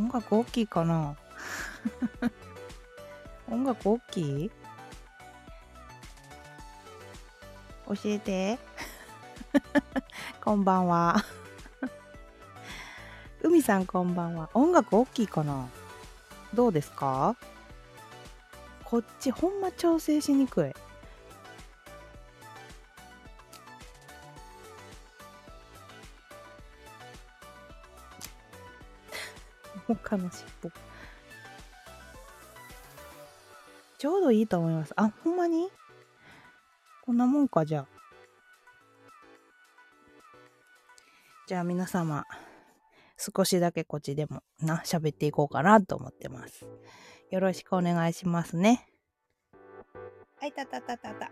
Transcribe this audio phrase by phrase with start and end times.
[0.00, 1.14] 音楽大きいかな？
[3.52, 4.50] 音楽大きい？
[7.86, 8.58] 教えて。
[10.42, 11.22] こんばんは。
[13.42, 14.48] 海さんこんばんは。
[14.54, 15.68] 音楽大きいかな？
[16.54, 17.36] どうですか？
[18.84, 20.72] こっちほんま調整しにくい。
[30.10, 30.70] 他の尻尾。
[33.96, 34.92] ちょうどいいと思います。
[34.96, 35.68] あ、ほんまに？
[37.02, 37.86] こんなもんか、じゃあ。
[41.46, 42.26] じゃあ皆様、
[43.16, 46.66] 少しだけこっちでもな、喋っていこうかなと思ってます。
[47.30, 48.88] よろしくお願いしますね。
[50.40, 51.30] はい、たたたたた。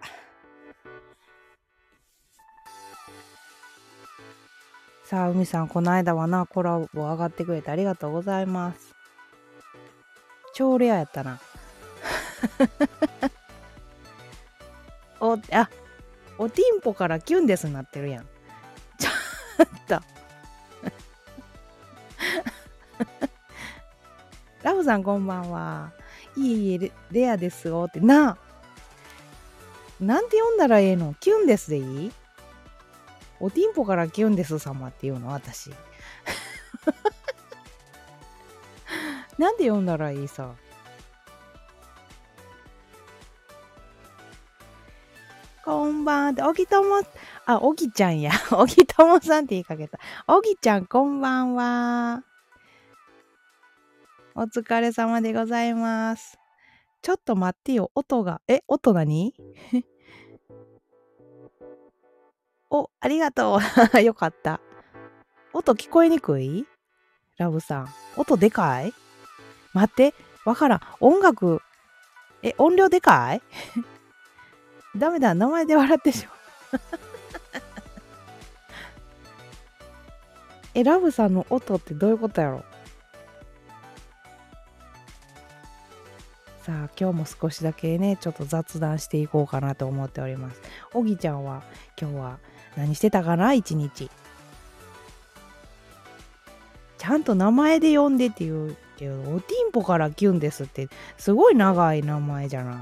[5.09, 8.95] さあ、海さん、この間はな、コラボ上がってくれてありがとうございます。
[10.53, 11.41] 超レアやったな。
[15.19, 15.71] お、あ、
[16.37, 18.27] おティンポからキュンデスになってるやん。
[19.01, 19.11] ちょ
[19.63, 19.99] っと。
[24.63, 25.91] ラブさんこんばんは。
[26.37, 27.99] いいえ、レアですよって。
[28.01, 28.37] な。
[30.01, 31.15] なんて読んだらええの？
[31.15, 32.13] キュンですでいい？
[33.41, 35.71] おティンポからキュンです様っていうの私。
[39.39, 40.55] なんで読んだらいいさ？
[45.65, 46.49] こんばんは。
[46.49, 47.03] おぎとも、
[47.45, 48.33] あ、おぎちゃんや。
[48.53, 49.99] おぎともさんって言いかけた。
[50.27, 52.25] おぎちゃん、こんばんは。
[54.35, 56.39] お疲れ様でございます。
[57.03, 57.91] ちょっと待ってよ。
[57.95, 59.35] 音が、え、音何？
[62.71, 63.59] お、ありがと
[63.95, 64.01] う。
[64.03, 64.61] よかった。
[65.53, 66.67] 音聞こえにくい？
[67.39, 67.89] ラブさん。
[68.17, 68.93] 音でかい？
[69.73, 70.15] 待って。
[70.45, 70.81] わからん。
[71.01, 71.63] 音楽、
[72.43, 73.43] え、音量でかい？
[74.97, 76.39] ダメだ、名前で笑ってしまう。
[80.75, 82.63] え、ラブさんの音ってどういうことやろ？
[86.63, 90.61] さあ、今日も少しだけね、ちょっと雑談していこうかなと思っております。
[90.93, 91.63] おぎちゃんは
[91.99, 92.39] 今日は
[92.79, 93.55] 何してたかな？
[93.55, 94.09] 一日。
[96.97, 102.77] ちゃんと名前で呼んでって言うけど、おティンポからキュンですって、すごい長い名前じゃない。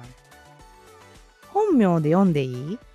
[1.49, 2.79] 本名で読んでいい？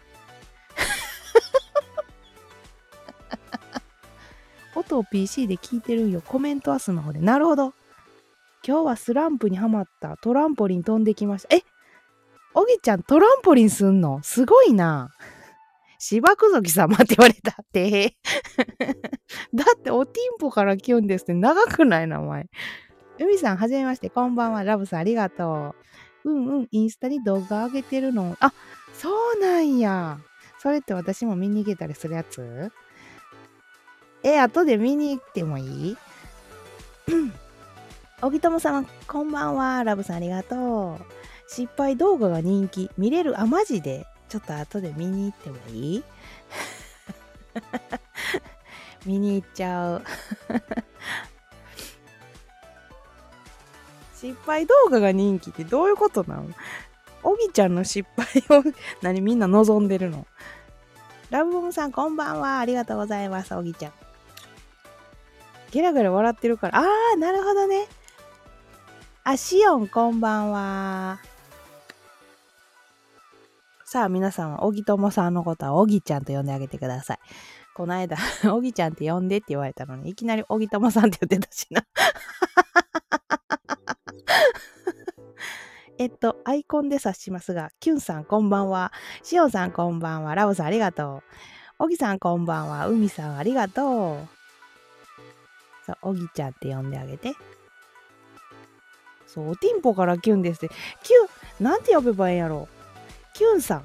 [4.75, 6.21] 音を PC で聞いてるんよ。
[6.21, 7.19] コメントはスマホで。
[7.19, 7.73] なるほど。
[8.63, 11.55] 今日はスランプにはまったトランポリン飛んできました。
[11.55, 11.63] え？
[12.53, 14.19] おぎちゃんトランポリンすんの？
[14.21, 15.09] すごいな。
[16.03, 18.17] 芝くぞき様って言われたって。
[19.53, 22.49] だっておティンポからキュンですって長くない名前。
[23.19, 24.09] 海さん、はじめまして。
[24.09, 24.63] こんばんは。
[24.63, 25.75] ラブさん、ありがと
[26.25, 26.31] う。
[26.31, 28.35] うんうん、インスタに動画上げてるの。
[28.39, 28.51] あ、
[28.95, 30.17] そうなんや。
[30.57, 32.71] それって私も見に行けたりするやつ？
[34.23, 35.97] え、後で見に行ってもいい？
[38.23, 39.83] おぎともさん、こんばんは。
[39.83, 41.05] ラブさんありがとう。
[41.47, 42.89] 失敗動画が人気。
[42.97, 46.03] 見れるあ、マジでちょっと後で見に行ってもいい？
[49.05, 50.03] 見に行っちゃう
[54.15, 56.45] 失敗動画が人気ってどういうことなの？
[57.23, 58.25] おぎちゃんの失敗
[58.57, 58.63] を
[59.03, 60.25] 何みんな望んでるの？
[61.29, 62.59] ラブボムさんこんばんは。
[62.59, 63.91] ありがとうございます、おぎちゃん。
[65.71, 66.79] ゲラゲラ笑ってるから。
[66.79, 67.85] あー、なるほどね。
[69.25, 71.19] あ、シオンこんばんは。
[73.91, 77.19] さあ、皆さんは、おぎともさんのことは、おぎちゃんと呼んであげてください。
[77.73, 78.15] この間、
[78.55, 81.83] おぎちゃんって呼んでって言われたのに、いきなりおぎともさんって言ってたしな。
[85.99, 88.93] えっと、アイコンで察しますが、キュンさんこんばんは。
[89.23, 90.35] しおさんこんばんは。
[90.35, 91.21] ラオさんありがと
[91.79, 91.83] う。
[91.83, 92.87] おぎさんこんばんは。
[92.87, 94.27] うみさんありがとう。
[95.85, 97.33] そう、おぎちゃんって呼んであげて。
[99.27, 100.73] そう、おティンポからキュンですって。
[101.03, 101.27] キュ
[101.59, 102.69] ン、なんて呼べばいいんやろ
[103.41, 103.83] キュンさん。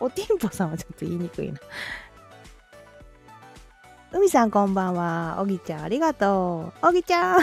[0.00, 1.60] おティンポさんはちょっと言いにくいな。
[4.10, 5.36] 海さんこんばんは。
[5.38, 6.86] おぎちゃんありがとう。
[6.88, 7.40] おぎちゃん。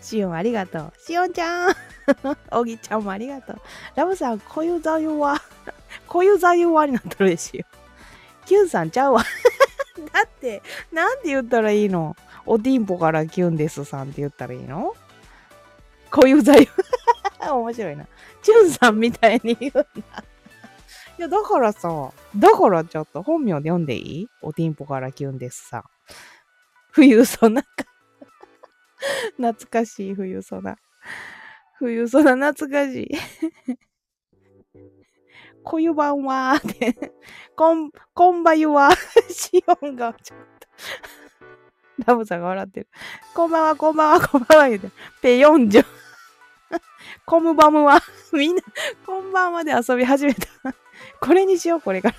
[0.00, 0.92] しおんありがとう。
[0.98, 1.74] しおんちゃん。
[2.50, 3.60] おぎちゃんもありがとう。
[3.94, 5.38] ラブさん、こゆざゆは、
[6.08, 7.66] こゆざゆはになったらですよ。
[8.46, 9.22] キュンさんちゃうわ。
[10.14, 12.16] だって、なんて言ったらいいの？
[12.46, 14.94] おティンポからキュンですさんって言ったらいいの？
[16.10, 16.66] こゆざゆ。
[17.52, 18.06] 面白いな。
[18.42, 19.82] チュンさんみたいに言うな。
[19.82, 24.28] いや、だからさ、だからちょっと本名で読んでいい？
[24.40, 25.84] おティンポからキュンですさ。
[26.92, 27.68] 冬そなか
[29.36, 30.76] 懐かしい冬ソナ。
[31.78, 33.10] 冬ソナ懐かしい。
[35.64, 37.12] こゆばんはーって。
[37.54, 38.90] こん、こんばゆは、
[39.28, 40.68] シオンがちょっと。
[42.06, 42.88] ラブさんが笑ってる。
[43.34, 44.90] こんばんは、こんばんは、こんばんは、言うて。
[45.20, 45.84] ペヨンジョ。
[47.24, 48.00] コムバムは、
[48.32, 48.62] みんな、
[49.06, 50.46] こんばんはで遊び始めた。
[51.20, 52.14] これにしよう、これから。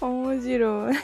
[0.06, 0.94] 面白い。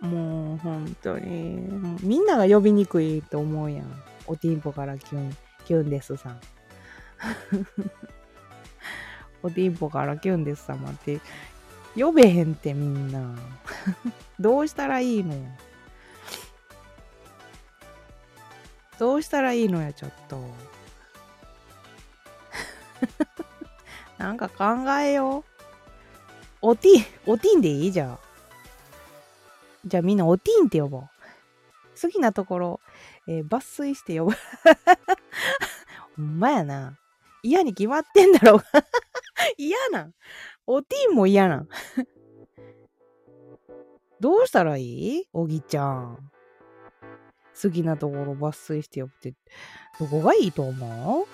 [0.00, 1.68] もう本当に、
[2.02, 4.02] みんなが呼びにくいと思うやん。
[4.26, 6.40] おティンポからキュン、キュンですさん。
[9.42, 11.20] おティンポからキュンです様って
[11.96, 13.36] 呼べへんってみんな。
[14.38, 15.34] どうしたらいいの
[18.98, 20.38] どうしたらいいのや、ちょっと。
[24.18, 24.64] なんか考
[25.00, 25.44] えよう。
[26.60, 27.92] おティン、おティンでいい？
[27.92, 28.18] じゃん。
[29.84, 31.08] じゃあみんなおティンって呼ぼう。
[32.00, 32.80] 好きなところ、
[33.26, 34.32] えー、抜粋して呼ぶ。
[36.16, 36.98] ほんまやな。
[37.42, 38.64] 嫌に決まってんだろう。
[39.58, 40.12] 嫌な。
[40.66, 41.66] おティンも嫌な。
[44.20, 45.28] どうしたらいい？
[45.32, 46.30] おぎちゃん。
[47.60, 49.34] 好きなところ抜粋して呼ぶって、
[50.00, 51.26] どこがいいと思う？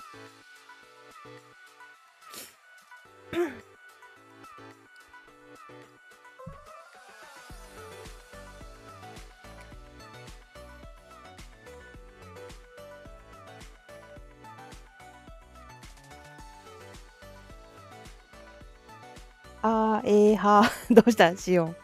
[19.61, 20.95] あー、えー、はー。
[20.95, 21.35] どうした？
[21.35, 21.75] しおん。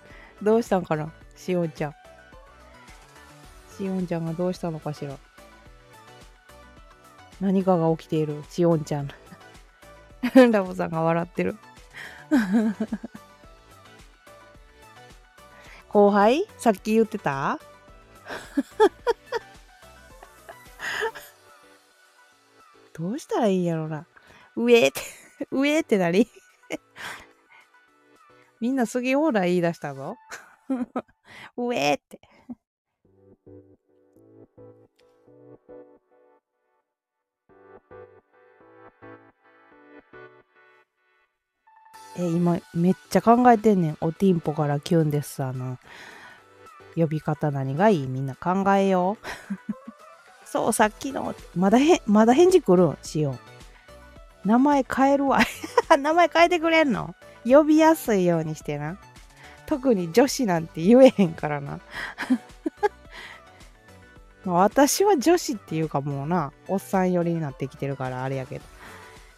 [0.41, 1.11] どうしたんかな？
[1.35, 1.93] しおんちゃん。
[3.77, 5.17] しおんちゃんがどうしたのかしら。
[7.41, 8.43] 何かが起きている。
[8.49, 9.09] しおんちゃん。
[10.51, 11.57] ラボさんが笑ってる。
[15.89, 16.47] 後輩？
[16.57, 17.59] さっき言ってた？
[22.93, 24.07] どうしたらいいんやろな。
[24.55, 25.01] 上って、
[25.51, 26.29] 上って何
[28.61, 30.15] みんな杉オーラ言い出したぞ。
[31.57, 32.21] 上って。
[42.17, 43.97] え、今、めっちゃ考えてんねん。
[44.01, 45.77] おティンポからキュンですあの、
[46.95, 48.07] 呼び方何がいい？
[48.07, 49.25] みんな考えよう。
[50.47, 52.97] そう、さっきの、まだへ、まだ返事来るん？
[53.01, 53.37] しよ
[54.43, 54.47] う。
[54.47, 55.39] 名前変えるわ。
[55.99, 57.15] 名前変えてくれんの？
[57.43, 58.97] 呼びやすいようにしてな。
[59.65, 61.79] 特に女子なんて言えへんからな。
[64.45, 68.65] 私は女子っていうかもうな、おっさん寄りになってきてるからあれやけど。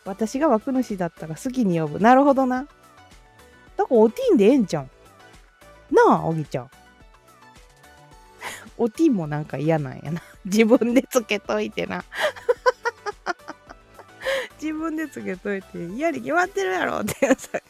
[0.07, 1.99] 私が枠主だったら好きに呼ぶ。
[1.99, 2.61] なるほどな。
[3.75, 4.89] だからおティンでええんじゃん。
[5.91, 6.71] なあ、おぎちゃん。
[8.77, 10.23] おティンもなんか嫌なんやな。
[10.45, 12.05] 自分でつけといてな。
[14.61, 17.59] 自分でつけといて、嫌に決まってるやろってさ。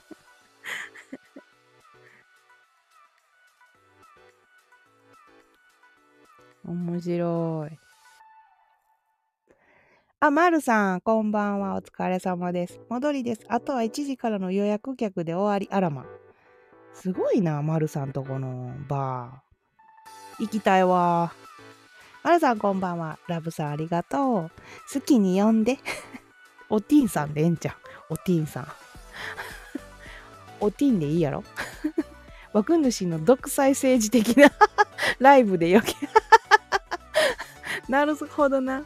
[6.64, 7.87] 面白い。
[10.20, 11.76] あ、まるさん、こんばんは。
[11.76, 12.80] お疲れ様です。
[12.90, 13.46] 戻りです。
[13.50, 15.70] あとは1時からの予約客で終わり。
[15.72, 16.08] あらま。
[16.96, 20.44] すごいな、まるさんとこのバー。
[20.44, 21.34] 行きたいわ。
[22.24, 23.20] まるさん、こんばんは。
[23.28, 24.52] ラブさん、ありがとう。
[24.92, 25.78] 好きに呼んで。
[26.68, 27.76] おティンさんでええんちゃん。
[28.10, 28.68] おティンさん。
[30.60, 31.44] おティンでいいやろ
[32.54, 34.52] 枠主の独裁政治的な
[35.20, 35.94] ライブでよけ。
[37.88, 38.84] なるほどな。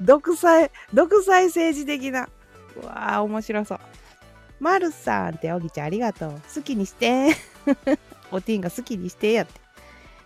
[0.00, 2.28] 独裁、独裁政治的な。
[2.82, 3.80] うわあ、面白そう。
[4.60, 6.40] まるさんって、おぎちゃんありがとう。
[6.54, 7.34] 好きにして。
[8.30, 9.60] おティンが好きにしてやって。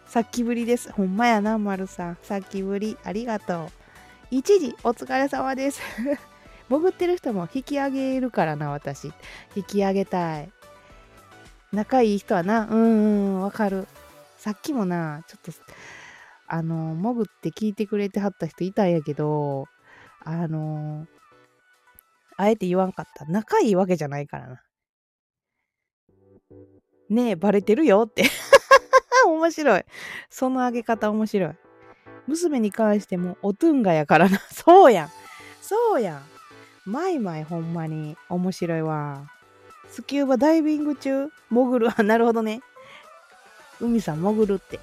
[0.07, 0.91] さっきぶりです。
[0.93, 2.19] ほんまやな、まるさん。
[2.23, 2.97] さっきぶり。
[3.05, 3.69] ありがとう。
[4.31, 5.81] 一時、お疲れ様です。
[6.69, 9.13] 潜ってる人も引き上げるからな、私。
[9.55, 10.51] 引き上げたい。
[11.73, 13.87] 仲いい人はな、うんうん、わかる。
[14.39, 15.53] さっきもな、ちょっと、
[16.53, 19.67] あの、潜って聞いてくれてはった人いたんやけど、
[20.25, 21.07] あの、
[22.37, 23.25] あえて言わんかった。
[23.27, 24.63] 仲いいわけじゃないからな。
[27.09, 28.25] ねえ、バレてるよって。
[29.27, 29.85] 面白い。
[30.29, 31.55] その上げ方面白い。
[32.27, 34.39] 娘に関しても、おトゥンガやからな。
[34.51, 35.09] そうやん。
[35.63, 36.23] そうやん。
[36.85, 39.31] マイマイほんまに面白いわ。
[39.89, 41.29] スキューバダイビング中？
[41.49, 41.91] 潜る。
[41.97, 42.61] あ、なるほどね。
[43.81, 44.81] 海さん潜るって。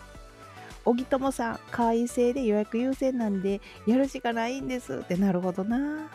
[0.88, 6.10] 小木友さん、会員制で予約優先なんで、やるしかないんですってなるほどな。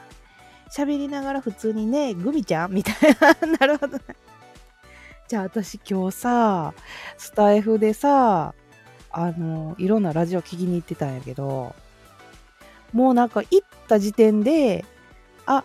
[0.75, 3.47] 喋りながら普通にね、グミちゃんみたいな。
[3.61, 4.02] なるほどな。
[5.29, 6.73] じゃあ私今日さ、
[7.19, 8.55] スタイフでさ、
[9.11, 11.75] あのいろんなラジオ聞きに行ってたんやけど
[12.95, 14.87] もうなんか行った時点で
[15.45, 15.64] あ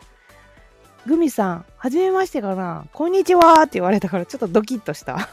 [1.06, 5.30] グミさん、はじめましてかなこんにちはって言われたからちょっとドキッとした。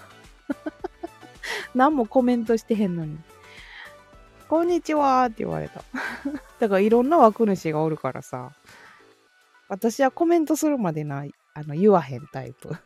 [1.74, 3.18] 何もコメントしてへんのに。
[4.48, 5.82] こんにちはって言われた。
[6.60, 8.52] だからいろんな枠主がおるからさ。
[9.68, 12.68] 私はコメントするまでない、あの、言わへんタイプ。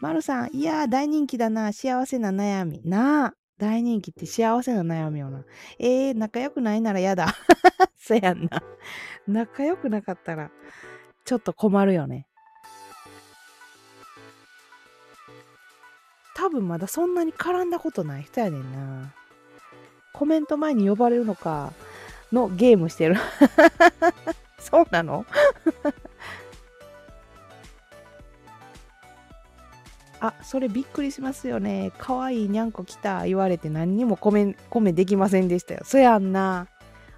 [0.00, 1.72] まるさん、いやー、大人気だな。
[1.72, 2.82] 幸せな悩み。
[2.84, 3.34] なあ。
[3.56, 5.44] 大人気って幸せな悩みよな。
[5.78, 7.28] えー、仲良くないならやだ。
[7.96, 8.62] そやんな。
[9.26, 10.50] 仲良くなかったら、
[11.24, 12.26] ちょっと困るよね。
[16.44, 19.14] 多分まだそんなに絡んだことない人やねんな。
[20.12, 21.72] コメント前に呼ばれるのか
[22.30, 23.16] のゲームしてる。
[24.60, 25.24] そうなの？
[30.20, 31.92] あ、それびっくりしますよね。
[31.96, 35.80] かわいいにゃんこ来た言われて何にもコメコメできませんでしたよ。
[35.84, 36.66] そやんな。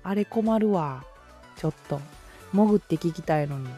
[0.04, 1.02] あれ困るわ。
[1.56, 2.00] ちょっと。
[2.52, 3.68] 潜って聞きたいのに。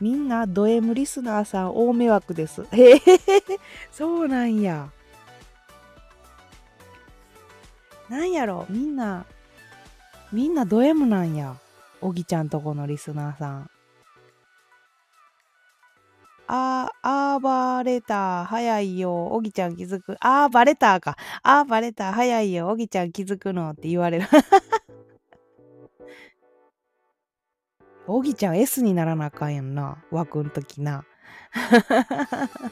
[0.00, 2.64] みんなド M リスナーさん大迷惑です。
[2.72, 3.00] へえ、
[3.90, 4.90] そうなんや。
[8.08, 9.26] なんやろ、みんな、
[10.32, 11.56] みんなド M なんや。
[12.00, 13.70] おぎちゃんとこのリスナーさん。
[16.46, 20.16] あー、あーバレた、早いよ、おぎちゃん気づく。
[20.20, 21.16] あーバレたか。
[21.42, 24.26] あーバレた、早いよ、おぎちゃん気づくのって言われる。
[28.10, 29.98] おぎちゃん S にならなあかんやんな。
[30.10, 31.04] 枠んときな。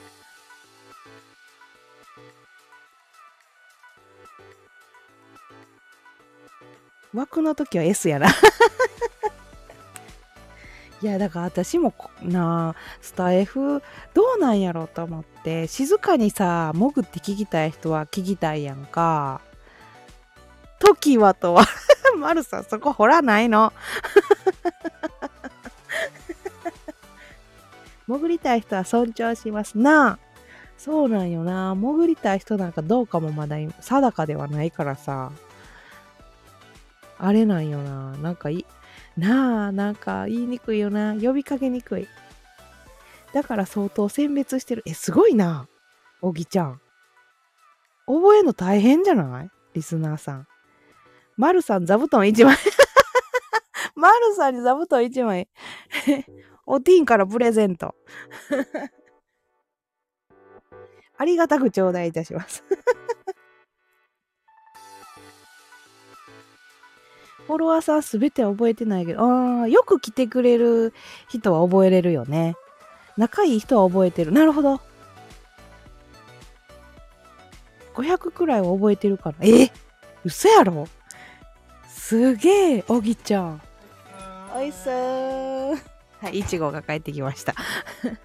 [7.12, 8.28] 枠の時は S やな。
[11.02, 13.82] いやだから私もなあスタイフ
[14.14, 19.42] どうなんやろうと思って静かにさ潜って聞きたい人は聞きたいやんか
[20.78, 21.66] 時はとは
[22.16, 23.74] マルさんそこ掘らないの
[28.06, 30.12] 潜りたい人は尊重しますな。
[30.12, 30.18] あ
[30.78, 31.74] そうなんよな。
[31.74, 35.32] 潜りたい人なんかどうかもまだ定かではないからさ。
[37.18, 38.12] あれなんよな。
[38.18, 38.66] なんかい
[39.16, 41.14] なあなんか言いにくいよな。
[41.14, 42.06] 呼びかけにくい。
[43.32, 44.82] だから相当選別してる。
[44.86, 45.66] えすごいな。
[46.20, 46.80] おぎちゃん。
[48.06, 49.50] 覚えるの大変じゃない？
[49.74, 50.46] リスナーさん。
[51.36, 52.56] まるさん座布団1枚。
[53.96, 55.48] まるさんに座布団1枚。
[56.66, 57.94] おティーンからプレゼント
[61.18, 62.62] ありがたく頂戴いたします
[67.46, 70.92] フォロワーさんすべて覚えてないけど、ああ、よく来てくれる
[71.28, 72.56] 人は覚えれるよね。
[73.16, 74.32] 仲いい人は覚えてる。
[74.32, 74.80] なるほど。
[77.94, 79.36] 500くらいは覚えてるから。
[79.42, 79.70] え
[80.24, 80.88] 嘘やろ
[81.88, 83.62] すげえ、おぎちゃん。
[84.52, 85.95] おいしそう。
[86.26, 87.54] はい、いちごが帰ってきました。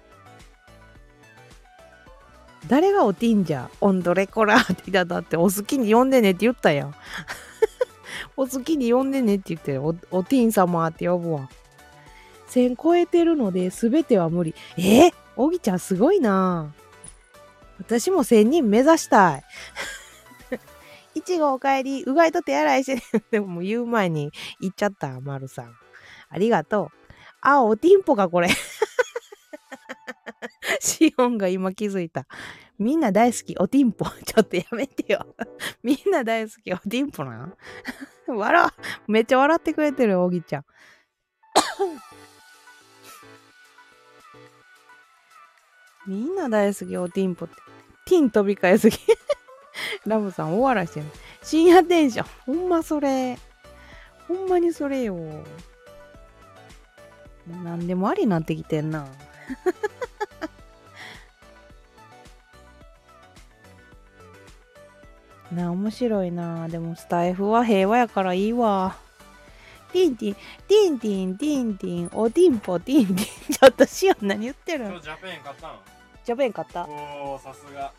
[2.66, 6.94] 誰がおティンじゃオンドレコラーって言っただってお好きに呼んでねって言ったやん。
[8.36, 11.48] お好きに呼んでねって言ってお、おティン様って呼ぶわ。
[12.48, 14.56] 1000超えてるので全ては無理。
[14.76, 15.06] え？
[15.06, 16.74] ー、おぎちゃんすごいな
[17.78, 19.44] 私も1000人目指したい。
[21.14, 25.76] いちごおかえり、うがいと手洗いして、 でももう言う前に言っちゃった、まるさん。
[26.30, 27.01] ありがとう。
[27.42, 28.48] あ、おティンポか、これ。
[30.80, 32.26] シオンが今気づいた。
[32.78, 34.06] みんな大好き、おティンポ。
[34.24, 35.34] ちょっとやめてよ。
[35.82, 37.54] みんな大好き、おティンポなん
[38.26, 38.68] 笑
[39.08, 40.64] めっちゃ笑ってくれてるよ、おぎちゃん。
[46.06, 47.56] みんな大好き、おティンポって。
[48.06, 48.98] ティン飛び交いすぎ。
[50.06, 51.06] ラブさん、大笑いしてる。
[51.42, 52.26] 深夜テンション。
[52.46, 53.38] ほんまそれ。
[54.28, 55.16] ほんまにそれよ。
[57.46, 59.06] 何でもありになってきてんな。
[65.52, 66.68] な面白いな。
[66.68, 68.96] でもスタイフは平和やからいいわ。
[69.92, 72.10] ティンティンティンティンティンティン。
[72.14, 73.54] おティンポティンティン。
[73.54, 74.90] ちょっとシオン何言ってるん？
[74.90, 75.78] 今日ジャパン勝ったん？
[76.24, 76.86] ジャパン勝った？
[76.88, 77.92] おおさすが。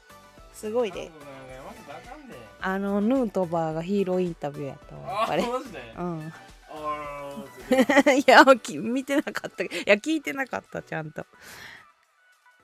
[0.53, 1.11] すごいで。
[1.11, 5.93] 韓国なんかマジであのヌートバーがヒーローインタビューやったわああれマジで？
[5.97, 6.33] うん。
[6.71, 7.22] あー
[8.27, 9.63] いやき見てなかった。
[9.63, 11.25] いや聞いてなかったちゃんと。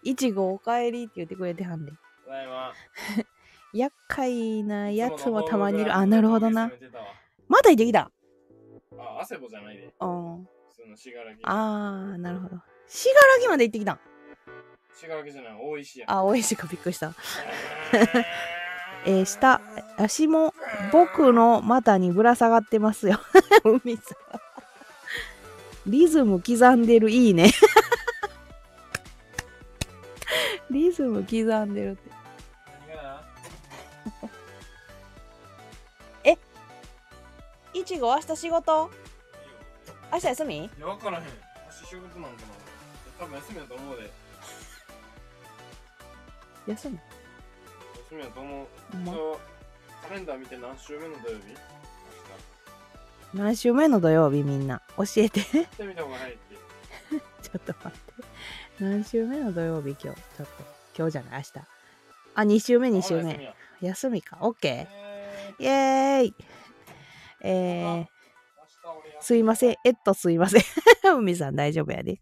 [0.03, 1.91] いちごおかえりって言ってくれてはんで
[2.25, 2.73] ただいま。
[3.73, 5.93] 厄介なやつもたまにいる。
[5.95, 6.71] あなるほどな。
[7.47, 8.11] まだいてきた？
[8.97, 10.47] あ汗ぼじゃないでうん
[11.43, 12.61] あーなるほど。
[12.87, 13.99] 信楽まで行ってきたん？
[15.01, 15.53] 違うわけじゃない。
[15.61, 16.05] 大石や。
[16.09, 17.13] あ、大石かびっくりした。
[19.05, 19.61] えー、下、
[19.97, 20.53] 足も
[20.91, 23.19] 僕の股にぶら下がってますよ。
[23.63, 24.48] 海さん。
[25.89, 27.49] リズム刻んでる、いいね。
[30.69, 32.11] リズム刻んでるって。
[32.87, 33.23] 何が？
[37.73, 38.91] いちご、明日仕事？
[40.11, 40.65] 明日休み？
[40.65, 41.23] いや、わからへん。
[41.71, 42.53] 私仕事なんかな。
[43.19, 44.11] 多分休みだと思うで。
[46.71, 46.99] 休み？
[48.11, 48.67] 休みだと思う。
[48.97, 49.13] ま？
[50.07, 51.55] カレンダー見て何週目の土曜日？
[53.33, 54.81] 何週目の土曜日みんな？
[54.97, 55.41] 教えて。
[55.43, 55.53] ち。
[55.53, 55.61] ょっ
[57.59, 57.99] と待って。
[58.79, 60.21] 何週目の土曜日今日？
[60.37, 60.53] ちょっと。
[60.97, 61.67] 今日じゃない明日。
[62.35, 63.53] あ2週目2週目。
[63.81, 64.37] 休みか。
[64.41, 64.87] OK え
[65.59, 66.35] イエーイ。
[67.41, 68.07] えー、
[69.21, 69.75] すいません。
[69.85, 70.61] えっとすいません。
[71.17, 72.19] 海さん大丈夫やで。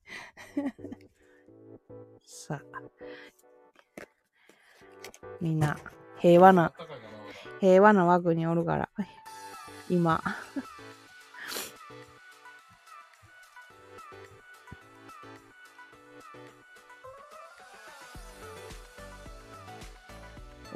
[2.25, 2.81] さあ。
[5.41, 5.77] みんな
[6.19, 6.73] 平和な
[7.59, 8.89] 平和な枠におるから。
[9.89, 10.21] 今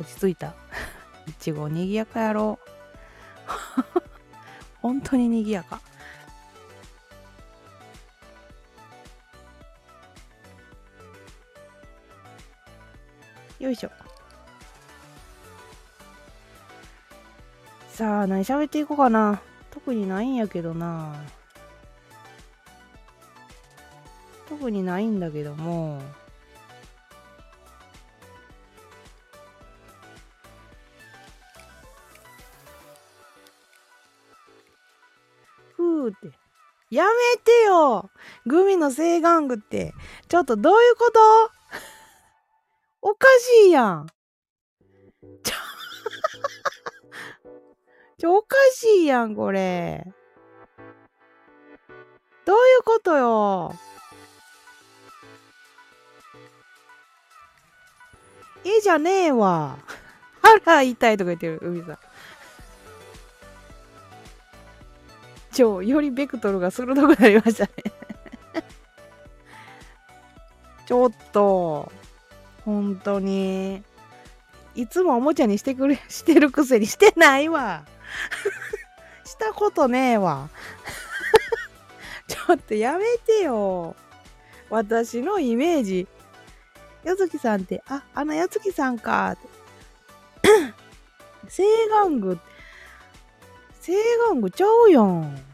[0.02, 0.56] 落ち着いた。
[1.28, 2.60] いちごにぎやかやろ。
[4.82, 5.80] 本当ににぎやか。
[13.60, 13.92] よいしょ。
[17.90, 19.40] さあ何喋っていこうかな。
[19.70, 21.14] 特にないんやけどな。
[24.50, 26.02] 特にないんだけども。
[36.12, 36.32] って
[36.90, 38.10] やめてよ
[38.46, 39.94] グミの正眼具って
[40.28, 41.20] ちょっとどういうこと？
[43.02, 43.28] おか
[43.64, 44.08] しいやん
[45.44, 45.54] ちょ
[48.20, 50.06] ちょ、おかしいやん、これ。
[52.46, 53.74] どういうことよ？
[58.64, 59.80] えじゃねえわ。
[60.42, 62.00] 腹痛いとか言ってる、海さん。
[65.52, 67.72] ちょ、よりベクトルが鋭くなりましたね。
[70.86, 71.92] ちょっと、
[72.66, 73.84] 本当に。
[74.74, 77.84] いつもおもちゃにしてくれ、 してるくせにしてないわ。
[79.26, 80.50] したことねえわ。
[82.28, 83.96] ちょっとやめてよ。
[84.70, 86.08] 私のイメージ。
[87.04, 89.50] やつきさんって、あ、あのやつきさんか って。
[91.50, 92.40] 正眼具、
[93.82, 93.94] 正
[94.30, 95.52] 眼具ちゃうやん。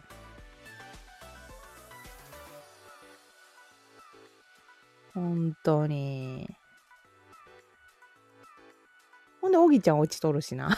[5.13, 6.47] 本当に。
[9.41, 10.77] ほんで、おぎちゃん落ちとるしな。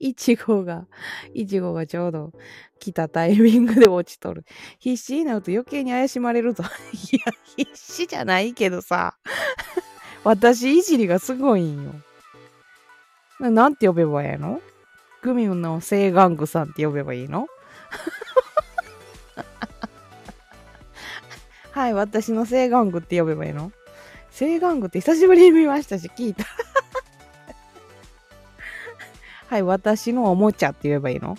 [0.00, 0.86] いちごが、
[1.34, 2.32] いちごがちょうど
[2.78, 4.44] 来たタイミングで落ちとる。
[4.78, 6.64] 必死になると余計に怪しまれるぞ。
[7.12, 9.18] いや、必死じゃないけどさ。
[10.24, 11.92] 私いじりがすごいんよ。
[13.44, 14.62] ななんて呼べばいいの？
[15.20, 17.46] グミの正眼具さんって呼べばいいの？
[21.72, 23.70] はい、私の正眼具って呼べばいいの？
[24.30, 26.46] 正眼具って久しぶりに見ましたし、聞いた。
[29.48, 31.36] はい、私のおもちゃって言えばいいの？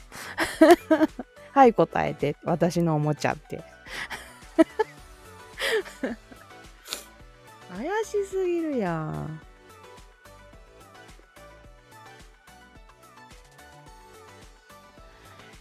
[1.53, 2.35] はい、答えて。
[2.43, 3.63] 私のおもちゃって。
[7.75, 9.41] 怪しすぎるやん。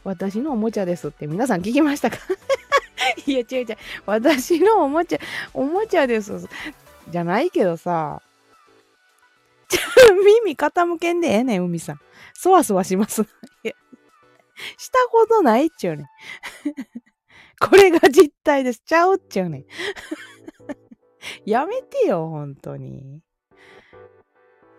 [0.05, 2.19] 私のおもちゃですって皆さん聞きましたか？
[3.27, 3.67] いや違う違う。
[4.07, 5.19] 私のおもちゃ、
[5.53, 6.33] おもちゃです。
[7.09, 8.23] じゃないけどさ。
[10.45, 12.01] 耳傾けんでええねん、海さん。
[12.35, 13.23] そわそわします。
[13.65, 13.73] いや
[14.77, 16.07] したことないっちゅうねん。
[17.59, 18.81] これが実態です。
[18.81, 19.65] ちゃうっちゅうねん。
[21.45, 23.21] やめてよ、ほんとに。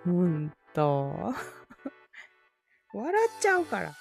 [0.06, 1.34] ほんと。
[2.94, 3.94] 笑っちゃうから。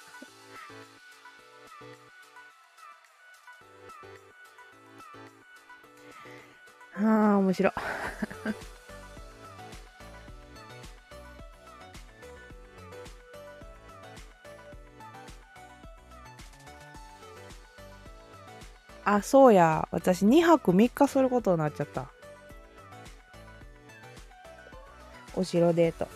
[6.95, 7.73] はあ、面白い。
[19.03, 19.87] あ、そうや。
[19.91, 22.07] 私2泊3日することになっちゃった。
[25.35, 26.07] お城デート。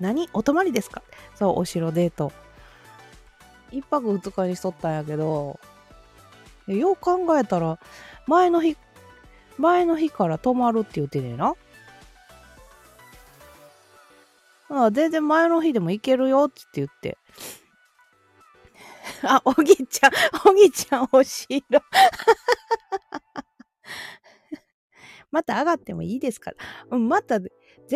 [0.00, 0.30] 何？
[0.32, 1.02] お泊まりですか？
[1.34, 2.32] そう、お城デート。
[3.70, 5.58] 1泊2日にしとったんやけど、
[6.68, 7.78] よう考えたら、
[8.26, 8.76] 前の日、
[9.58, 11.54] 前の日から泊まるって言ってねえな。
[14.74, 17.18] あ全然前の日でも行けるよって言って。
[19.22, 20.10] あ、おぎちゃん、
[20.48, 21.62] おぎちゃん、お城。
[25.30, 26.56] また上がってもいいですから。
[26.90, 27.50] うん、また、ぜ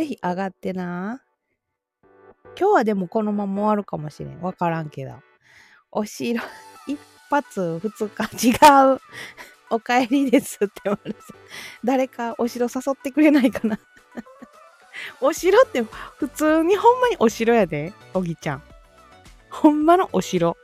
[0.06, 1.22] ひ上がってな。
[2.58, 4.40] 今日はでもこのまま終わるかもしれん。
[4.40, 5.14] わからんけど。
[5.90, 6.42] お城、
[6.86, 6.98] 一
[7.30, 8.52] 発、二日、 違
[8.94, 9.00] う。
[9.68, 11.18] お帰りですって言われて。
[11.84, 13.78] 誰かお城誘ってくれないかな。
[15.20, 15.82] お城って
[16.18, 18.62] 普通にほんまにお城やで、おぎちゃん。
[19.50, 20.56] ほんまのお城。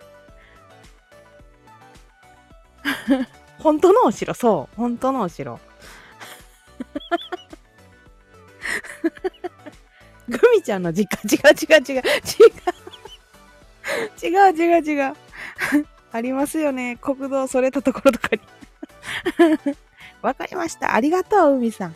[3.58, 4.76] 本当のお城、そう。
[4.76, 5.60] 本当のお城。
[10.28, 12.02] グミちゃんの実家、違う違う違う、違う。
[14.22, 15.14] 違う違う違う。
[16.12, 16.98] ありますよね。
[17.00, 18.42] 国道それたところとかに。
[20.22, 20.94] わかりました。
[20.94, 21.94] ありがとう、海さん。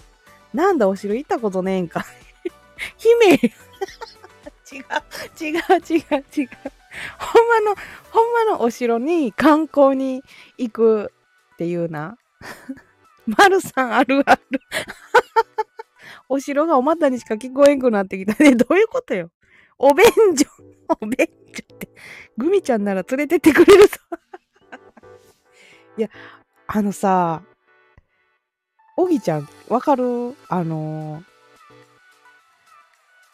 [0.55, 2.05] なんだ、お城行ったことねえんか。
[2.97, 4.85] 姫 違う、
[5.41, 6.49] 違う、違う、違う。
[7.19, 7.77] ほんまの、
[8.11, 10.23] ほんまのお城に観光に
[10.57, 11.13] 行く
[11.55, 12.17] っていうな。
[13.27, 14.61] まるさんあるある。
[16.29, 18.55] お城がお股にしか聞こえんくなってきたね。
[18.57, 19.31] どういうことよ。
[19.79, 20.47] お便所。
[21.01, 21.89] お便所って。
[22.37, 23.97] グミちゃんなら連れてってくれるぞ。
[25.99, 26.09] いや、
[26.67, 27.43] あのさ、
[28.97, 30.35] おぎちゃん、わかる？
[30.49, 31.25] あのー、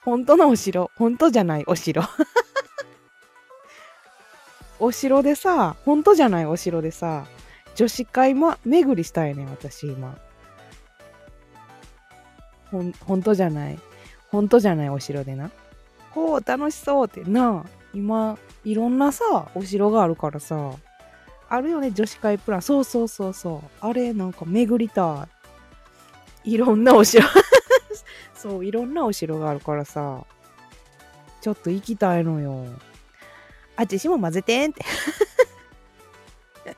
[0.02, 0.90] 本当のお城。
[0.96, 2.02] 本当じゃないお城。
[4.80, 7.26] お城でさ、本当じゃないお城でさ、
[7.76, 10.18] 女子会も巡りしたいね私今。
[12.70, 13.78] ほん、本当じゃない？
[14.30, 15.50] 本当じゃないお城でな。
[16.14, 17.64] ほう、楽しそうってな。
[17.94, 20.72] 今、いろんなさ、お城があるからさ。
[21.48, 22.62] あるよね、女子会プラン。
[22.62, 23.70] そうそうそうそう。
[23.80, 25.28] あれ、なんか巡りた
[26.44, 26.54] い。
[26.54, 27.26] いろんなお城
[28.34, 30.24] そう、いろんなお城があるからさ。
[31.40, 32.66] ちょっと行きたいのよ。
[33.76, 34.84] あ、ちしも混ぜてんって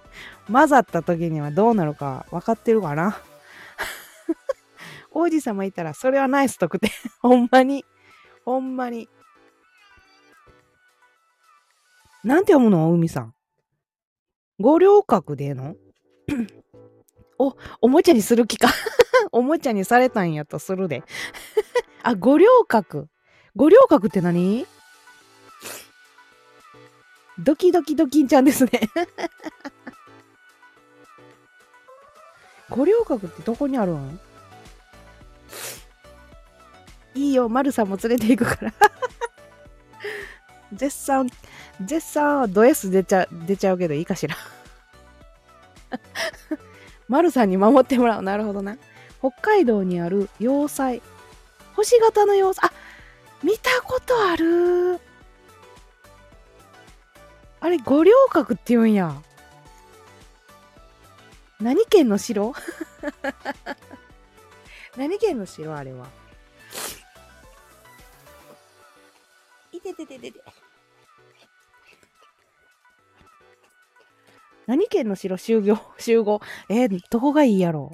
[0.50, 3.18] 混ざった時にはどうなるか分かってるかな
[5.10, 7.84] 王子様いたらそれはナイス得点ほんまに。
[8.44, 9.08] ほんまに。
[12.24, 13.34] なんて読むの海さん。
[14.58, 15.76] 五稜郭での？
[17.38, 18.68] お、おもちゃにする気か。
[19.30, 21.02] おもちゃにされたんやとするで。
[22.02, 23.08] あ、五稜郭。
[23.54, 24.66] 五稜郭って何？
[27.38, 28.70] ドキドキドキンちゃんですね。
[32.70, 34.20] 五稜郭ってどこにあるん？
[37.14, 38.72] いいよ、マルさんも連れて行くから
[40.72, 41.28] 絶賛、
[41.80, 44.36] 絶賛ド S 出ちゃ出ちゃうけどいいかしら
[47.08, 48.22] マルさんに守ってもらう。
[48.22, 48.76] なるほどな。
[49.20, 51.02] 北海道にある要塞。
[51.74, 52.68] 星型の要塞。
[52.68, 52.72] あ、
[53.42, 55.00] 見たことある。
[57.60, 59.14] あれ、五稜郭って言うんや。
[61.60, 62.52] 何県の城？
[64.96, 65.74] 何県の城？
[65.74, 66.06] あれは。
[69.84, 70.40] ててててて。
[74.66, 75.36] 何県の城？
[75.36, 76.40] 集合 集合。
[76.68, 77.92] えー、どこがいいやろ？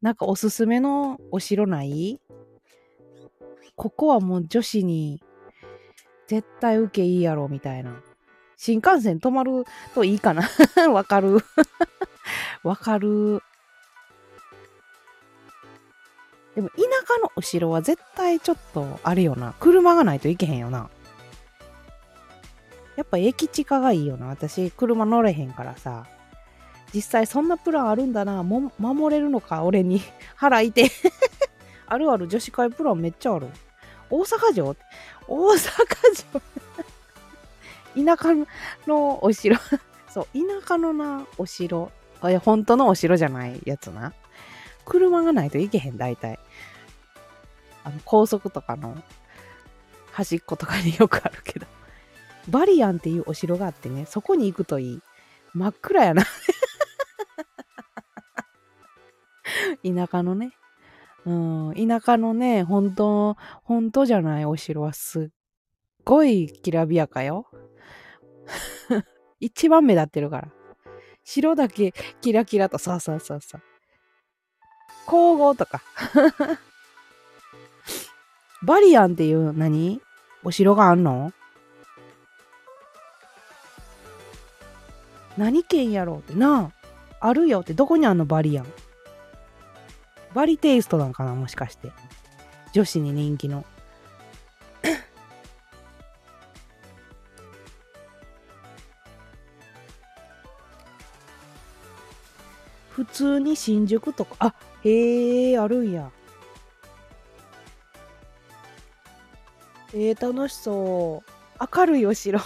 [0.00, 2.20] なんかおすすめのお城ない？
[3.76, 5.22] ここはもう女子に
[6.28, 8.02] 絶対受けいいやろみたいな。
[8.56, 10.48] 新幹線止まるといいかな
[10.92, 11.38] わかる
[12.62, 13.42] わかる。
[16.54, 19.54] でも田舎のお城は絶対ちょっとあるよな。
[19.58, 20.90] 車がないといけへんよな。
[22.96, 24.26] やっぱ駅地下がいいよな。
[24.26, 26.06] 私、車乗れへんからさ。
[26.94, 28.42] 実際そんなプランあるんだな。
[28.42, 30.02] も守れるのか、俺に。
[30.36, 30.90] 腹いて。
[31.86, 33.48] あるある女子会プランめっちゃある。
[34.10, 34.76] 大阪城？
[35.26, 35.56] 大阪
[36.14, 36.42] 城
[37.94, 38.34] 田舎
[38.86, 39.56] のお城
[40.10, 41.90] そう、田舎のな、お城。
[42.44, 44.12] 本当のお城じゃないやつな。
[44.84, 46.38] 車がないといけへん、大体。
[47.84, 48.96] あの、高速とかの
[50.12, 51.66] 端っことかによくあるけど。
[52.48, 55.00] バリアンっていうお城があってね、そこに行くといい。
[55.54, 56.24] 真っ暗やな
[59.84, 60.52] 田舎のね。
[61.24, 65.28] うん、田舎のね、本当本当じゃないお城はすっ
[66.04, 67.46] ごいきらびやかよ。
[69.38, 70.48] 一番目立ってるから。
[71.24, 73.62] 白だけキラキラと、そうそうそうそう。
[75.06, 75.82] 光合とか。
[78.62, 80.00] バリアンっていう何？
[80.44, 81.32] お城があんの？
[85.36, 86.72] 何県やろうってな。
[87.20, 87.74] ああるよって。
[87.74, 88.26] どこにあんの？
[88.26, 88.66] バリアン。
[90.34, 91.34] バリテイストなんかな？
[91.34, 91.90] もしかして。
[92.72, 93.64] 女子に人気の。
[103.12, 104.36] 通に新宿とか。
[104.38, 106.10] あへえあるんや。
[109.94, 111.68] えー、楽しそう。
[111.76, 112.40] 明るいお城。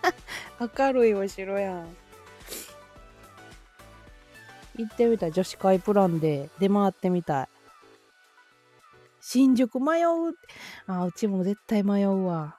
[0.76, 1.96] 明るいお城やん。
[4.76, 5.32] 行ってみたい。
[5.32, 6.48] 女子会プランで。
[6.58, 7.48] 出回ってみたい。
[9.20, 10.34] 新宿迷う。
[10.86, 12.58] あうちも絶対迷うわ。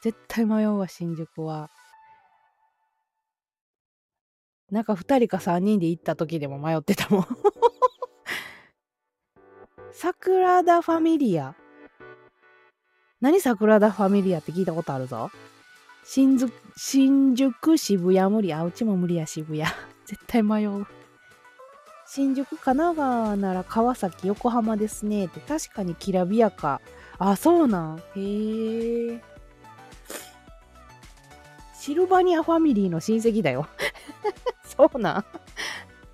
[0.00, 1.70] 絶対迷うわ新宿は。
[4.72, 7.26] なんか2人か3人で行った時でも迷ってたもん。
[9.92, 11.54] 桜田ファミリア。
[13.20, 15.30] 何桜田ファミリアって聞いたことあるぞ？
[16.04, 19.70] 新宿新宿渋谷無理あうちも無理や渋谷。
[20.06, 20.86] 絶対迷う。
[22.06, 25.40] 新宿神奈川なら川崎横浜ですねって。
[25.40, 26.80] 確かにきらびやか。
[27.18, 28.02] あそうなん。
[28.16, 29.22] へえ。
[31.74, 33.66] シルバニアファミリーの親戚だよ。
[34.76, 35.24] そうなん。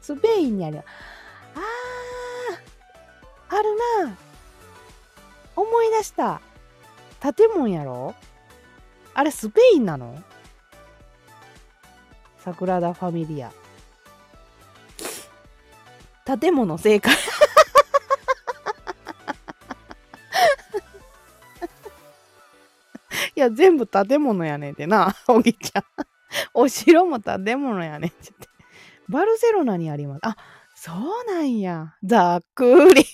[0.00, 0.78] スペインにある。
[0.78, 4.16] あーあるな。
[5.56, 6.40] 思い出した。
[7.20, 8.14] 建物やろ？
[9.14, 10.22] あれスペインなの？
[12.38, 13.52] 桜田ファミリア。
[16.38, 17.14] 建物正解。
[23.34, 25.84] いや全部建物やねんてなおぎちゃん。
[26.54, 28.10] お城も建物やねん。
[28.10, 28.48] ってって
[29.08, 30.20] バルセロナにあります。
[30.22, 30.36] あ
[30.74, 31.94] そうなんや。
[32.04, 33.04] ざっくり。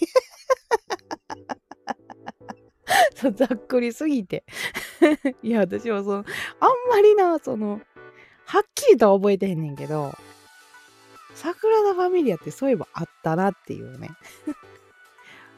[3.35, 4.45] ざっくりすぎて。
[5.43, 6.25] いや私はそのあん
[6.91, 7.81] まりなその
[8.47, 10.13] はっきりとは覚えてへんねんけど
[11.35, 14.11] 桜田ファミリアってそういえばあったなっていうね。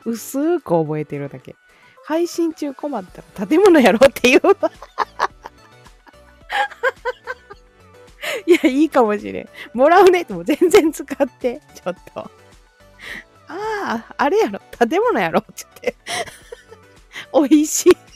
[0.05, 1.57] 薄く覚えてるだけ。
[2.05, 4.41] 配信中困ったら建物やろっていう。
[8.47, 9.49] いやいいかもしれん。
[9.75, 11.61] もらうねっても全然使って。
[11.75, 12.21] ちょっと。
[12.21, 12.31] あ
[13.49, 14.61] ああれやろ。
[14.79, 15.41] 建物やろ。
[15.41, 15.97] って言って。
[17.35, 17.97] 美味しい。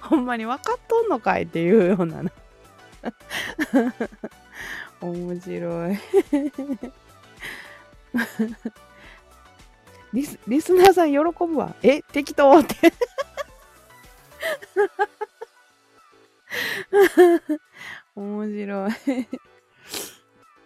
[0.00, 2.32] ほんまに分かっとんのかいっていうようなな。
[5.00, 5.98] 面白い。
[10.12, 11.24] リスリスナーさん喜ぶ
[11.56, 11.74] わ。
[11.82, 12.92] え適当って。
[18.16, 18.92] 面白い。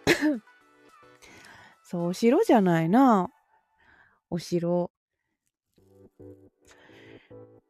[1.83, 3.29] そうお城じゃないな。
[4.29, 4.91] お城。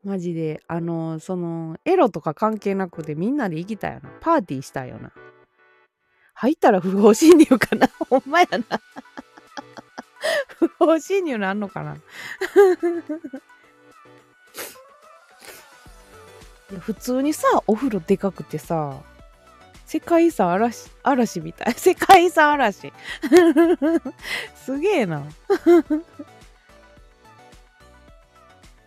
[0.03, 4.09] マジであのそのエロとか関係なくてみんなで行きたいよな。
[4.21, 5.11] パーティーしたいよな。
[6.33, 7.89] 入ったら不法侵入かな。
[8.09, 8.81] ほんまやな。
[10.59, 11.97] 不法侵入なんのかな。
[16.79, 19.01] 普通にさお風呂でかくてさ
[19.85, 21.73] 世界遺産嵐嵐みたい。
[21.73, 22.91] 世界遺産嵐。
[24.53, 25.23] すげえな。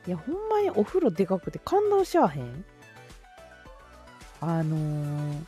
[0.07, 2.65] いやほんまにお風呂でかくて感動しゃあへん？
[4.43, 5.45] あのー、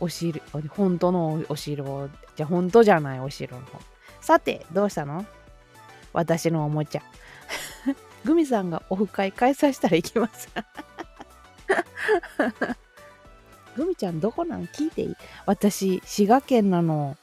[0.00, 3.62] お城本当のお城じゃ本当じゃないお城の
[4.22, 5.26] さてどうしたの？
[6.14, 7.02] 私のおもちゃ。
[8.24, 10.48] グミさんがオフ会開催したら行きます。
[13.76, 14.66] グミちゃんどこなん？
[14.66, 15.14] 聞いていい？
[15.46, 17.16] 私滋賀県なの。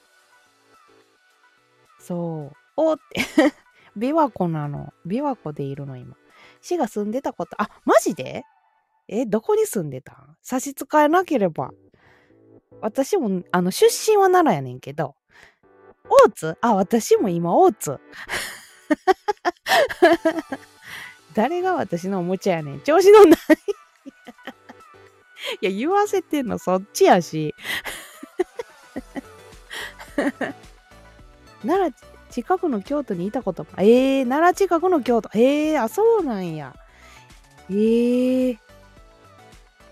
[1.99, 2.57] そう。
[2.75, 3.21] おって。
[3.97, 4.93] 琵琶湖なの。
[5.05, 6.15] 琵琶湖でいるの今。
[6.61, 8.43] 市が住んでたこと、あ、マジで？
[9.07, 10.13] え、どこに住んでた？
[10.13, 11.71] ん差し支えなければ。
[12.81, 15.15] 私も、あの、出身は奈良やねんけど、
[16.09, 16.57] 大津？
[16.61, 17.99] あ、私も今大津。
[21.33, 22.81] 誰が私のおもちゃやねん。
[22.81, 23.37] 調子乗んな。
[23.37, 23.39] い
[25.61, 27.55] いや、言わせてんのそっちやし。
[31.63, 33.69] 奈良近くの京都にいたことも。
[33.77, 35.29] えー、奈良近くの京都。
[35.33, 36.75] えー、あ、そうなんや。
[37.69, 38.57] えー。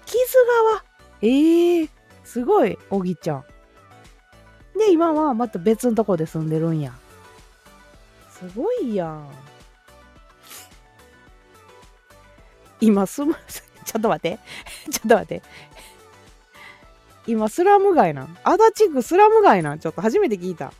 [0.05, 0.17] 木津
[0.71, 0.83] 川。
[1.21, 1.89] えー、
[2.23, 3.43] すごい、おぎちゃん。
[4.77, 6.93] で、今はまた別のとこで住んでるんや。
[8.31, 9.29] すごいやん。
[12.81, 13.35] 今住む、
[13.89, 14.39] ちょっと待って。
[14.91, 15.41] ちょっと待って。
[17.25, 18.37] 今スラム街なん？
[18.43, 19.79] 足立区スラム街なん？
[19.79, 20.71] ちょっと初めて聞いた。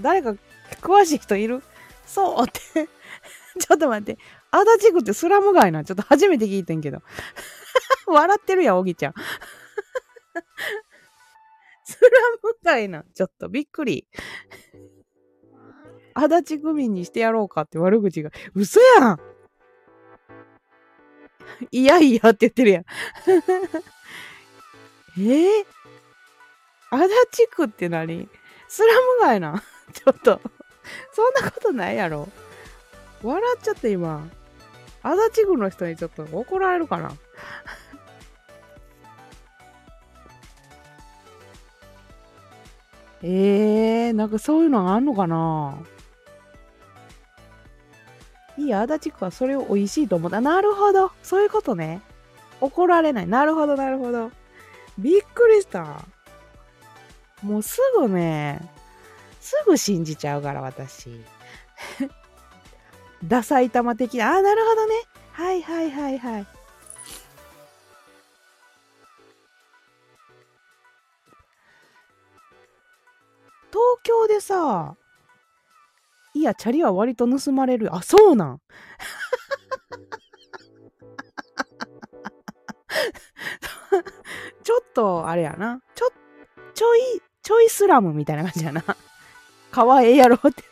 [0.00, 0.36] 誰か
[0.80, 1.62] 詳しい人いる？
[2.06, 2.60] そうって
[3.58, 4.20] ちょっと待って。
[4.52, 5.82] 足立区ってスラム街な。
[5.82, 7.02] ちょっと初めて聞いてんけど。
[8.06, 9.14] 笑ってるやん、おぎちゃん。
[11.84, 12.08] スラ
[12.42, 13.04] ム街な。
[13.14, 14.06] ちょっとびっくり。
[16.14, 18.30] 足立区民にしてやろうかって悪口が。
[18.54, 19.20] 嘘やん
[21.70, 22.84] いやいやって言ってるやん。
[25.16, 25.64] えー、
[26.90, 28.28] 足立区って何？
[28.68, 30.40] スラム街な ちょっと。
[31.12, 32.28] そんなことないやろ。
[33.22, 34.28] 笑っちゃって今。
[35.02, 37.12] 足立区の人にちょっと怒られるかな？
[43.22, 45.78] えー、なんかそういうのあんのかな？
[48.56, 50.40] いいや、足立区はそれを美味しいと思った。
[50.40, 51.10] なるほど。
[51.22, 52.00] そういうことね。
[52.60, 53.26] 怒られない。
[53.26, 54.30] なるほど、なるほど。
[54.98, 56.04] びっくりした。
[57.42, 58.60] もうすぐね、
[59.40, 61.20] すぐ信じちゃうから、私。
[63.24, 64.36] ダサい玉的な。
[64.36, 64.94] あ、なるほどね。
[65.32, 66.46] はいはいはいはい。
[73.70, 74.96] 東京でさ、
[76.34, 77.94] いや、チャリは割と盗まれる。
[77.94, 78.60] あ、そうなん。
[84.64, 85.80] ちょっと、あれやな。
[85.94, 86.08] ちょ、
[86.74, 88.82] ちょい、ちょいスラムみたいな感じやな。
[89.70, 90.64] かわええやろって。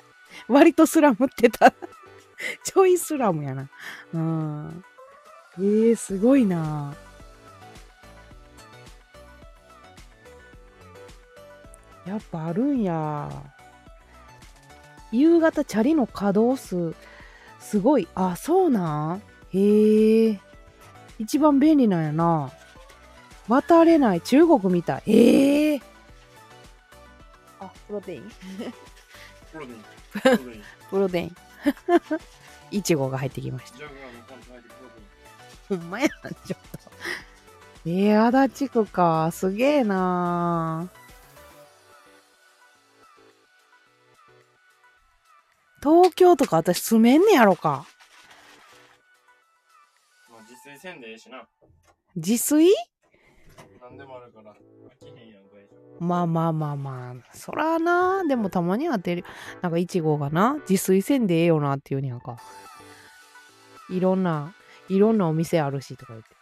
[0.48, 1.72] 割とスラムってた。
[2.62, 3.70] ちょいスラムやな。
[4.12, 4.84] うん。
[5.58, 6.94] えー、すごいな。
[12.04, 13.55] やっぱあるんや。
[15.18, 16.94] 夕方チャリの稼働数、
[17.58, 18.06] すごい。
[18.14, 19.22] あ、そうなん？
[19.52, 20.40] へえ。
[21.18, 22.52] 一番便利なんやな。
[23.48, 25.02] 渡れない中国みたい。
[25.06, 25.80] ええ
[27.60, 28.30] あ、プロテイン
[29.52, 30.62] プロでいい。
[30.90, 31.36] プロテイン。
[32.70, 33.78] いちごが入ってきました。
[35.68, 36.90] ほんまやな、ちょっと。
[37.86, 39.30] えー、足立区か。
[39.32, 40.88] すげえな
[45.82, 47.86] 東京とか私住めんねやろか。
[50.30, 51.46] まあ自炊せんでええしな。
[52.16, 52.72] 自炊？
[53.80, 54.52] なんでもあるから。
[54.52, 54.56] 飽
[54.98, 56.04] きへんやん、外食。
[56.04, 57.14] まあまあまあまあ。
[57.32, 58.24] そらな。
[58.24, 59.24] でもたまにはてる。
[59.62, 60.54] なんかいちごがな。
[60.68, 62.36] 自炊せんでええよなっていうんやんか。
[63.90, 64.54] いろんな、
[64.88, 66.36] いろんなお店あるしとか言って。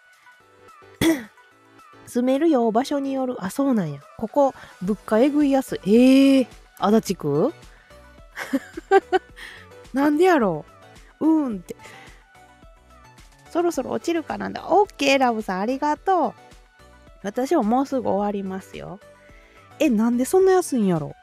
[2.06, 3.36] 住めるよ、場所による。
[3.44, 4.00] あ、そうなんや。
[4.16, 5.90] ここ、物価えぐいやすい。
[5.94, 6.46] ええー、
[6.78, 7.52] 足立区？
[9.92, 10.64] なんでやろ
[11.20, 11.26] う？
[11.26, 11.76] うーんって。
[13.50, 14.64] そろそろ落ちるかなんだ。
[14.68, 16.34] オッケー、ラブさん、ありがとう。
[17.22, 18.98] 私ももうすぐ終わりますよ。
[19.78, 21.14] え、なんでそんな安いんやろ？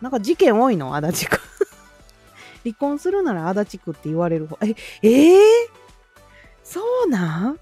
[0.00, 0.94] なんか事件多いの？
[0.94, 1.40] 足立区。
[2.64, 4.58] 離婚するなら足立区って言われる方。
[4.64, 5.38] え、えー、
[6.62, 7.58] そうなん？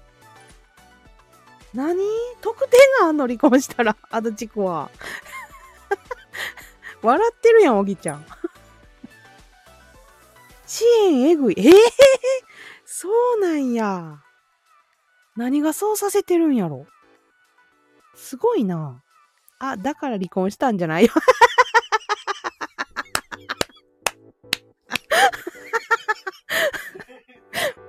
[1.73, 1.97] 何？
[2.41, 3.25] 特典があんの？
[3.27, 4.89] 離婚したら、足立区は。
[7.01, 8.25] 笑ってるやん、おぎちゃん。
[10.69, 11.55] 支援えぐい。
[11.57, 11.73] えー、
[12.85, 14.19] そうなんや。
[15.35, 16.85] 何がそうさせてるんやろ？
[18.15, 19.01] すごいな。
[19.57, 21.07] あ、だから離婚したんじゃない？
[21.07, 21.13] よ。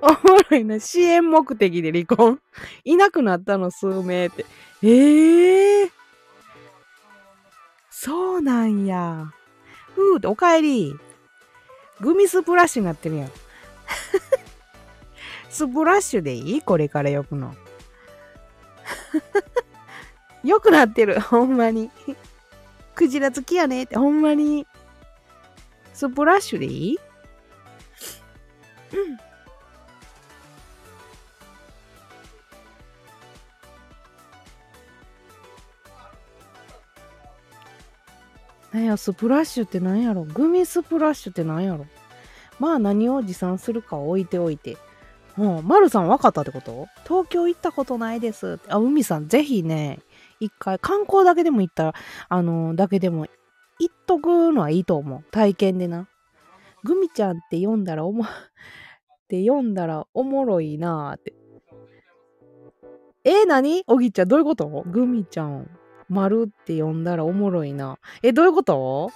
[0.01, 0.81] おもろいな。
[0.81, 2.41] 支援目的で離婚？
[2.85, 4.47] いなくなったの数名って。
[4.83, 5.91] ええー、
[7.91, 9.35] そうなんや。
[9.95, 10.99] ふう、おかえり。
[12.01, 13.31] グミスプラッシュになってるやん。
[15.51, 16.63] スプラッシュでいい？
[16.63, 17.55] これからよくの。
[20.45, 21.21] よくなってる。
[21.21, 21.91] ほんまに。
[22.95, 24.67] クジラ好きやねって、ほんまに。
[25.93, 26.99] スプラッシュでいい？
[28.93, 29.19] うん。
[38.81, 40.25] なんや、スプラッシュってなんやろ？
[40.25, 41.87] グミスプラッシュってなんやろ？
[42.59, 44.79] まあ何を持参するか置いておいて。
[45.37, 46.87] うん、マルさん分かったってこと？
[47.05, 48.73] 東京行ったことないですって。
[48.73, 50.01] あ、海さんぜひね、
[50.41, 51.95] 一回観光だけでも行ったら、
[52.31, 53.27] あのだけでも
[53.79, 55.25] 行っとくのはいいと思う。
[55.31, 56.09] 体験でな。
[56.83, 58.27] グミちゃんって読んだらおも、 っ
[59.29, 61.35] て読んだらおもろいなーって。
[63.25, 63.85] えー、何？
[63.87, 64.67] おぎちゃんどういうこと？
[64.87, 65.69] グミちゃん、
[66.11, 67.99] 丸って読んだらおもろいな。
[68.23, 69.11] え、どういうこと？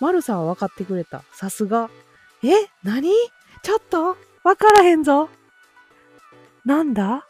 [0.00, 1.22] 丸さんは分かってくれた。
[1.32, 1.88] さすが。
[2.42, 2.48] え
[2.82, 3.10] 何？
[3.62, 4.16] ちょっと？
[4.44, 5.30] 分からへんぞ。
[6.64, 7.26] なんだ？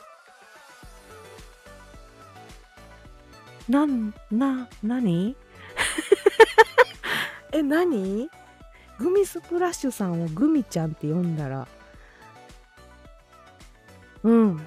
[3.68, 5.36] なん、な、なに
[7.53, 8.30] え、何？
[8.99, 11.68] グミスプラッシュさんをグミちゃんって呼んだら
[14.22, 14.66] うん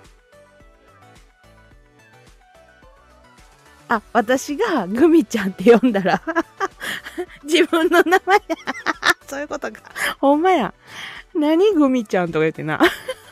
[3.90, 6.22] あ私がグミちゃんって呼んだら
[7.44, 8.56] 自分の名前や。
[9.28, 9.82] そういうことか。
[10.20, 10.74] ほんまや。
[11.34, 12.80] 何グミちゃんとか言ってな。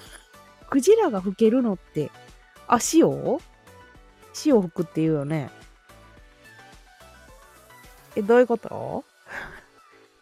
[0.70, 2.12] クジラが吹けるのって
[2.68, 3.08] あ塩
[4.46, 5.50] 塩吹くって言うよね。
[8.16, 9.06] えどういうこと？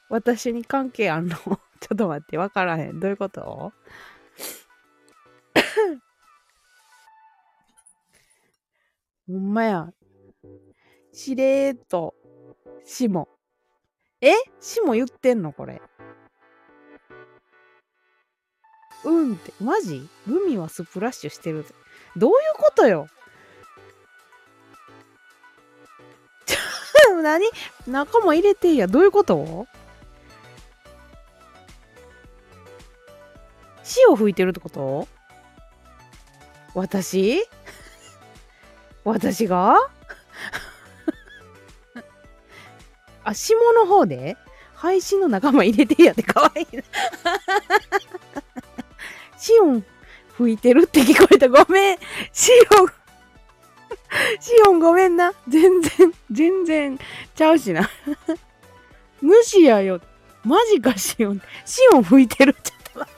[0.10, 1.36] 私に関係あんの？
[1.38, 1.60] ちょ
[1.94, 3.00] っと待って、わからへん。
[3.00, 3.74] どういうこと？
[9.28, 9.92] ほんまや。
[11.16, 12.14] しれーっと、
[12.84, 13.30] しも。
[14.20, 14.34] え？
[14.60, 15.82] しも言ってんのこれ。
[19.06, 20.10] うんって、マジ？
[20.28, 21.66] グミはスプラッシュしてる。
[22.18, 23.08] どういうことよ？
[27.24, 27.46] 何？
[27.88, 28.88] 仲間入れていや。
[28.88, 29.68] どういうこと？
[33.84, 35.08] 潮吹いてるってこと？
[36.74, 37.42] 私？
[39.06, 39.90] 私が？
[43.26, 44.38] あ、下の方で？
[44.76, 46.84] 配信の仲間入れてやってかわいいな。
[49.38, 49.86] シオン
[50.38, 51.50] 吹いてるって聞こえた。
[51.50, 51.98] ごめん。
[52.32, 52.88] シオン。
[54.40, 55.34] シオンごめんな。
[55.48, 57.00] 全然、全然
[57.34, 57.90] ちゃうしな。
[59.22, 60.02] 主やよ。
[60.44, 61.42] マジかシオン。
[61.66, 63.16] シオン吹いてるちょって。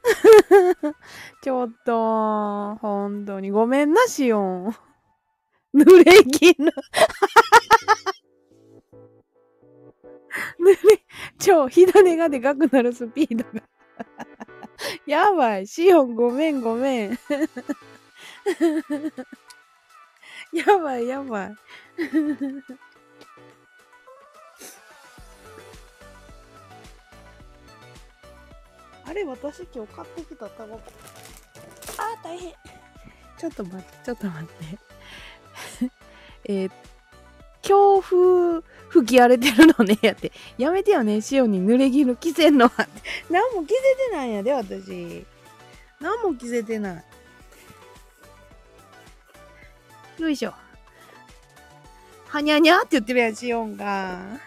[1.42, 4.76] ちょっと、本当にごめんな、しおん。
[5.74, 6.54] 濡れ衣。
[10.58, 10.76] 濡れ、
[11.38, 13.62] 超、火種がでかくなるスピードが。
[15.06, 17.18] やばい、シオンごめんごめん。
[20.52, 21.54] やばいやばい。
[29.10, 30.82] あれ私今日買ってきたタバコ
[31.98, 32.52] あー大変
[33.36, 34.89] ちょっと待ってちょっと待って
[36.44, 36.70] えー、
[37.62, 39.98] 強風吹き荒れてるのね。
[40.02, 41.20] やってやめてよね。
[41.30, 42.82] 塩に濡れ衣着せんのは。
[42.82, 45.26] っ て何も着せてないんやで私。
[46.00, 47.04] 何も着せてない。
[50.18, 50.54] よいしょ。
[52.26, 54.40] はにゃにゃって言ってるやんシオンが。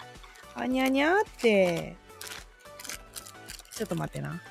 [0.56, 1.96] はにゃにゃって。
[3.72, 4.42] ちょっと待ってな。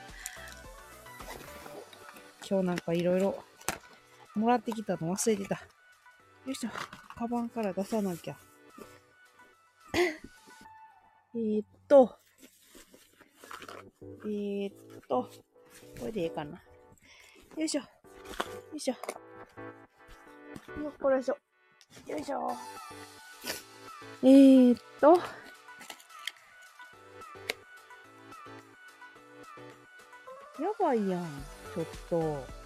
[2.48, 3.42] 今日なんかいろいろ
[4.34, 5.60] もらってきたの忘れてた。
[6.44, 6.70] よいしょ。
[7.16, 8.36] カバンから出さなきゃ。
[11.34, 12.18] えーっと。
[14.24, 14.74] えーっ
[15.08, 15.30] と。
[16.00, 16.60] これでいいかな。
[17.56, 17.82] よいしょ。
[17.82, 17.86] よ
[18.74, 18.94] いしょ。
[20.82, 21.38] よっこらしょ。
[22.08, 22.50] よいしょ。
[24.24, 25.14] えーっと。
[30.60, 31.44] やばいやん。
[31.72, 32.61] ちょっと。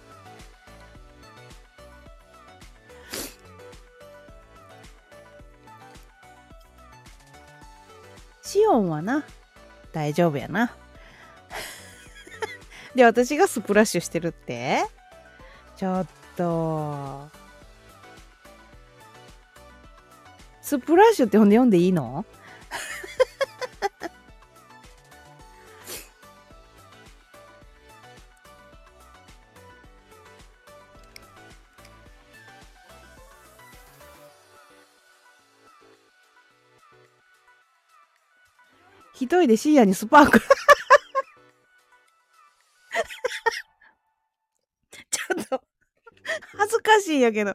[8.47, 9.25] シオンはな、
[9.91, 10.73] 大丈夫やな。
[12.95, 14.85] で、私がスプラッシュしてるって？
[15.75, 17.27] ちょっと。
[20.61, 22.25] スプラッシュってほんで読んでいいの？
[39.27, 40.39] 一人で深夜にスパーク
[44.89, 45.61] ちょっと、
[46.57, 47.53] 恥ずかしいやけど。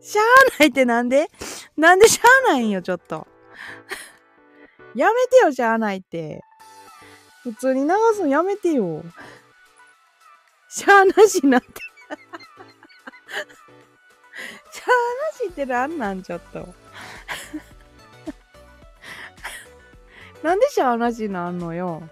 [0.00, 0.24] しゃあ
[0.60, 1.28] ないってなんで？
[1.76, 3.26] なんでしゃあないんよ、ちょっと。
[4.94, 6.40] やめてよ、しゃあないって。
[7.42, 9.02] 普通に流すのやめてよ。
[10.68, 11.66] しゃあなしなって。
[14.70, 14.88] しゃあ
[15.32, 16.85] なしってなんなん、ちょっと。
[20.42, 22.02] なんでしゃあなしなんのよ。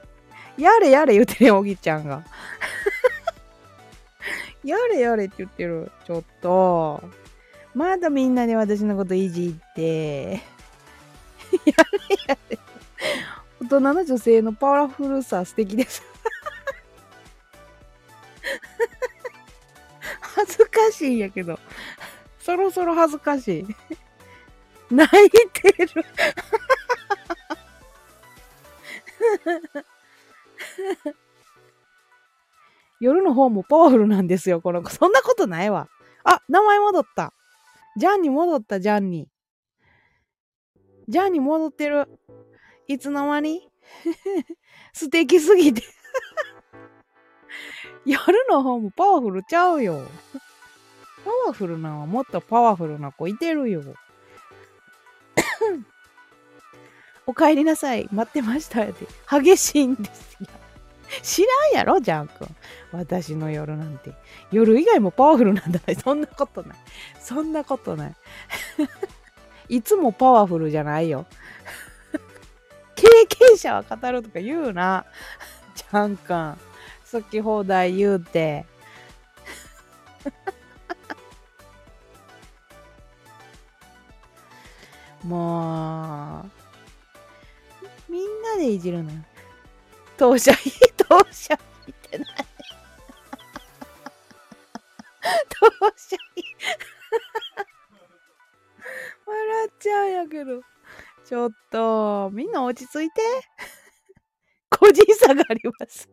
[0.57, 2.25] やれやれ言ってるよ、おぎちゃんが。
[4.65, 5.91] やれやれって言ってる。
[6.07, 7.03] ちょっと。
[7.75, 10.31] まだみんなで私のこといじって。
[10.33, 10.41] や
[11.67, 12.59] れやれ。
[13.61, 16.03] 大人の女性のパワフルさ素敵です。
[20.21, 21.59] 恥ずかしいんやけど。
[22.39, 23.67] そろそろ恥ずかしい。
[24.91, 25.41] 泣いて
[25.87, 26.05] る。
[33.01, 34.91] 夜の方もパワフルなんですよ、この子。
[34.91, 35.89] そんなことないわ。
[36.25, 37.33] あ、名前戻った。
[37.97, 39.29] ジャンに戻った、ジャンに。
[41.09, 42.09] ジャーに戻ってる。
[42.87, 43.69] いつの間に？
[44.93, 45.83] 素敵すぎて
[48.07, 48.19] 夜
[48.49, 50.01] の方もパワフルちゃうよ。
[51.25, 53.83] パワフルなのはもっとパワフルな子いてるよ。
[57.27, 58.09] お帰りなさい。
[58.13, 59.07] 待ってましたって。
[59.31, 60.47] 激しいんですよ。
[61.23, 62.49] 知らんやろ、ジャン君。
[62.93, 64.13] 私の夜なんて。
[64.51, 65.95] 夜以外もパワフルなんだね。
[65.95, 66.77] そんなことない。
[67.21, 68.17] そんなことない。
[69.69, 71.27] いつもパワフルじゃないよ。
[72.95, 75.05] 経験者は語るとか言うな。
[75.75, 76.59] ジャン君。
[77.11, 78.67] 好き放題言うて。
[85.23, 86.64] もう、
[88.15, 89.19] みんなでいじるのよ。
[90.17, 92.25] 当社費、当社費って何？
[95.49, 96.45] 当社費
[99.27, 100.61] 笑っちゃうんやけど。
[101.25, 103.21] ちょっと、みんな落ち着いて。
[104.71, 106.09] 個人差があります。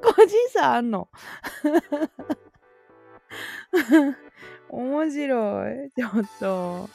[0.00, 1.10] 個人差あんの？
[4.70, 5.90] 面白い。
[5.94, 6.88] ちょっと。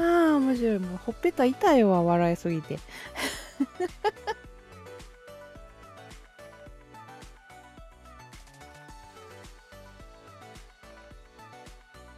[0.00, 0.78] ああ、面白い。
[0.78, 2.78] もうほっぺた痛いわ、笑いすぎて。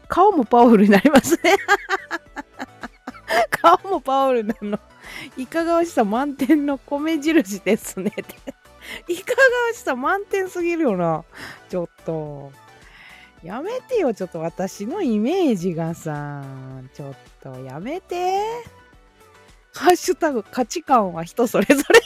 [0.07, 1.57] 顔もパワフルになりますね
[3.51, 4.79] 顔もパワフルなの。
[5.39, 8.13] いかがわしさ満点の米印ですね。
[9.09, 11.25] いかがわしさ満点すぎるよな。
[11.71, 12.53] ちょっと。
[13.43, 16.45] やめてよ、ちょっと私のイメージがさ。
[16.95, 18.41] ちょっとやめて。
[19.75, 22.01] ハッシュタグ価値観は人それぞれ。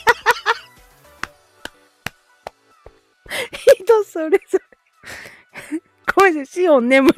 [3.77, 5.81] 人それぞれ。
[6.15, 7.13] ごめんなさい、シオン眠い。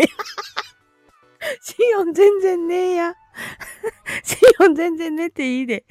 [1.61, 3.15] シオン全然ねえや。
[4.23, 5.85] シオン全然寝ていいで。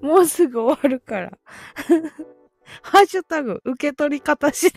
[0.00, 1.38] もうすぐ終わるから。
[2.82, 4.72] ハッシュタグ、受け取り方しない。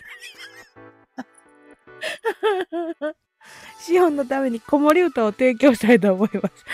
[3.80, 6.64] シオンのために子守歌を提供したいと思います。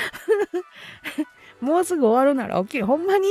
[1.61, 2.87] もうすぐ終わるなら起きる。
[2.87, 3.29] ほんまに？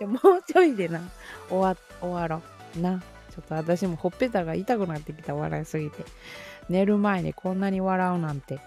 [0.00, 1.00] もうちょいでな。
[1.48, 2.42] 終わ、終わろ
[2.76, 2.80] う。
[2.80, 3.00] な。
[3.00, 6.04] ちょっと私もほっぺたが痛くなってきた笑いすぎて。
[6.68, 8.60] 寝る前にこんなに笑うなんて。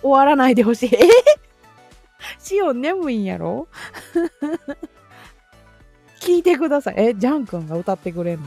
[0.00, 0.94] 終わらないでほしい。
[0.94, 0.98] え？
[2.38, 3.68] シオン眠いんやろ？
[6.20, 6.94] 聞いてください。
[6.98, 8.44] え、ジャン君が歌ってくれんの？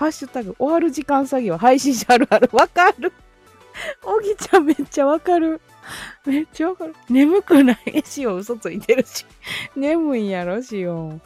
[0.00, 2.48] ハッシュタグ、終わる時間詐欺は配信者あるある。
[2.56, 3.12] わかる。
[4.02, 5.60] おぎちゃんめっちゃわかる。
[6.24, 6.94] めっちゃわかる。
[7.10, 9.26] 眠くないシオン嘘ついてるし。
[9.76, 11.22] 眠いんやろ、シオン。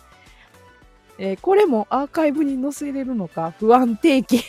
[1.18, 3.55] えー、これもアーカイブに載せれるのか？
[3.61, 4.43] 不安定期。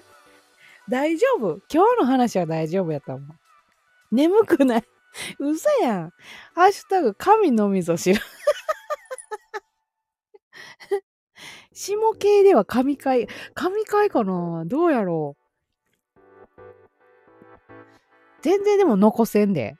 [0.86, 1.62] 大丈夫？
[1.72, 3.38] 今日の話は大丈夫やったもん。
[4.10, 4.84] 眠くない
[5.38, 6.12] 嘘やん。
[6.54, 8.20] ハッシュタグ、神のみぞ知る。
[11.72, 14.64] 下系では神回、神回かな？
[14.66, 16.60] どうやろう？
[18.42, 19.76] 全然でも残せんで。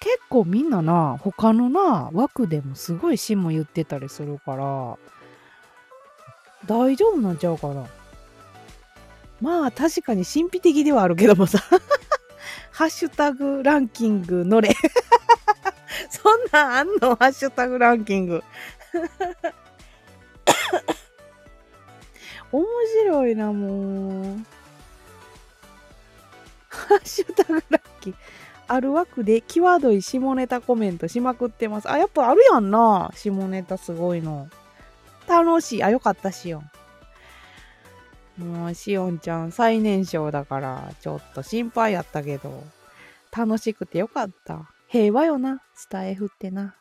[0.00, 4.98] 結構みんなな、他のな、枠でもすごい下言ってたりするから、
[6.66, 7.86] 大丈夫なんちゃうかな？
[9.40, 11.58] まあ確かに神秘的ではあるけどもさ。
[12.70, 14.70] ハッシュタグランキングのれ。
[16.10, 17.16] そんなんあんの？
[17.16, 18.42] ハッシュタグランキング。
[22.52, 22.64] 面
[23.02, 24.38] 白いなもう。
[26.68, 28.18] ハッシュタグランキング
[28.66, 31.90] ある枠で際どい下ネタコメントしまくってます。
[31.90, 33.10] あやっぱあるやんな。
[33.14, 34.48] 下ネタすごいの。
[35.28, 35.82] 楽しい。
[35.82, 36.62] あよかったしよ
[38.38, 42.64] もう、しおんちゃん最年少だから、ちょっと心配やったけど、
[43.36, 44.70] 楽しくてよかった。
[44.88, 46.74] 平和よな、スタイフってな。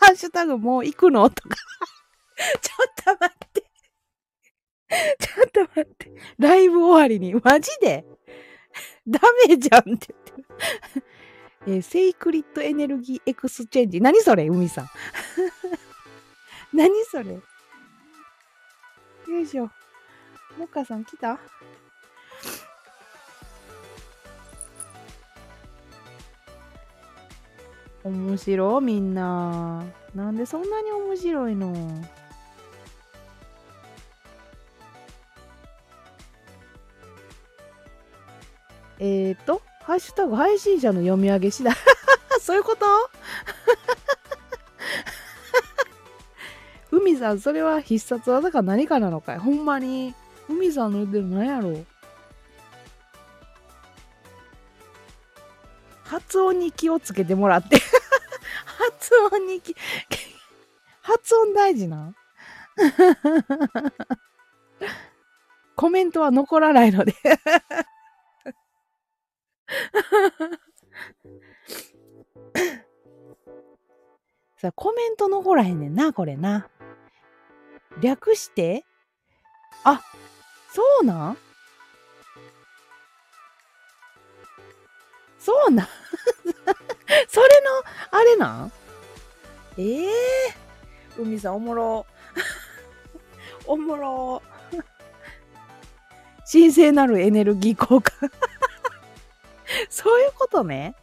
[0.00, 1.28] ハッシュタグもう行くの？
[1.30, 1.56] とか
[2.60, 3.64] ちょっと待って
[5.18, 6.10] ちょっと待って。
[6.38, 8.04] ライブ終わりに、マジで？
[9.06, 10.30] ダメじゃんって言って
[11.00, 11.06] る
[11.66, 14.00] えー、 Sacred Energy Exchange。
[14.00, 14.90] 何それ海さん。
[16.72, 17.32] 何それ？
[17.32, 17.40] よ
[19.40, 19.70] いしょ。
[20.56, 21.38] もっかさん来た？
[28.04, 29.84] 面白いみんな。
[30.14, 31.74] なんでそんなに面白いの？
[39.00, 41.74] えっ、ー、と、ハッシュタグ配信者の読み上げ次第。
[42.40, 42.86] そういうこと？
[47.18, 49.38] さん、それは必殺技か何かなのかい？
[49.38, 50.14] ほんまに。
[50.48, 51.86] 海さんの言ってる何やろう？
[56.08, 57.78] 発音に気をつけてもらって。
[58.78, 59.74] 発音に気、
[61.02, 62.14] 発音大事な
[65.76, 67.14] コメントは残らないので
[74.56, 76.68] さあ、コメント残らへんねんな、これな。
[78.00, 78.84] 略して？
[79.84, 80.00] あ、
[80.72, 81.36] そうなん？
[85.48, 85.88] そうなん
[87.26, 88.72] それの、あれなん？
[89.78, 92.06] ええー、海さんおもろ。
[93.64, 94.42] おもろ。
[96.52, 98.12] 神聖なるエネルギー効果。
[99.88, 100.94] そういうことね。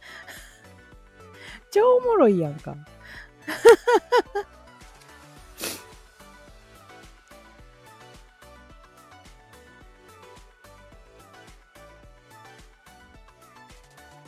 [1.72, 2.76] 超おもろいやんか。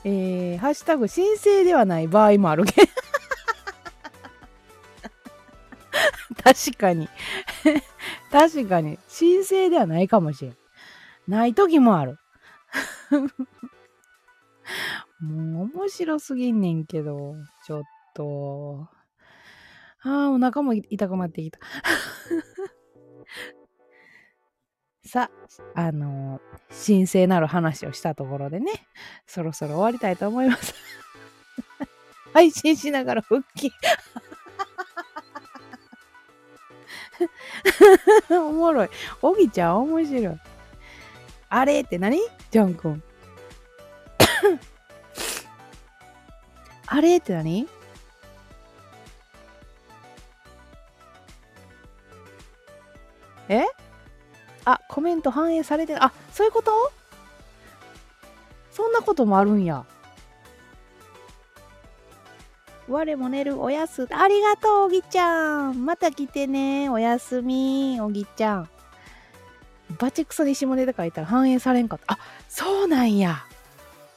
[0.05, 2.75] えー、ハッシュタグ申請ではない場合もあるけ
[6.43, 7.09] 確かに。
[8.31, 8.99] 確かに。
[9.09, 10.57] 申請ではないかもしれん。
[11.27, 12.19] ない時もある。
[15.21, 17.35] もう面白すぎんねんけど。
[17.67, 17.83] ちょっ
[18.15, 18.89] と。
[20.03, 21.59] ああお腹も痛くなってきた。
[25.09, 25.31] さ
[25.75, 28.71] あ、のー、神聖なる話をしたところでね、
[29.27, 30.75] そろそろ終わりたいと思います。
[32.35, 33.73] 配信しながら復帰。
[38.29, 38.91] おもろい。
[39.23, 40.41] おぎちゃん面白い。
[41.49, 42.21] あれって何？
[42.51, 43.03] ジョン君。
[46.87, 47.67] あれって何？
[53.49, 53.65] え？
[54.71, 56.93] あ、コメント反映されてあ、そういうこと？
[58.71, 59.87] そんなこともあるんや。
[62.87, 64.07] 我も寝るおやす。
[64.11, 65.85] ありがとう、おぎちゃん。
[65.85, 66.89] また来てね。
[66.91, 68.69] おやすみ、おぎちゃん。
[69.99, 72.15] バチクソに下ネタ書いたら反映されんかった。
[72.15, 73.45] あ、そうなんや。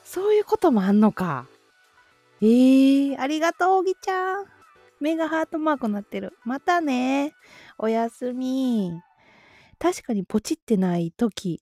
[0.03, 1.45] そういうこともあんのか。
[2.41, 4.45] えー、ありがとう、おぎちゃん。
[4.99, 6.37] 目がハートマークになってる。
[6.43, 7.33] またね。
[7.77, 8.91] おやすみ。
[9.81, 11.59] 確かにポチってない時、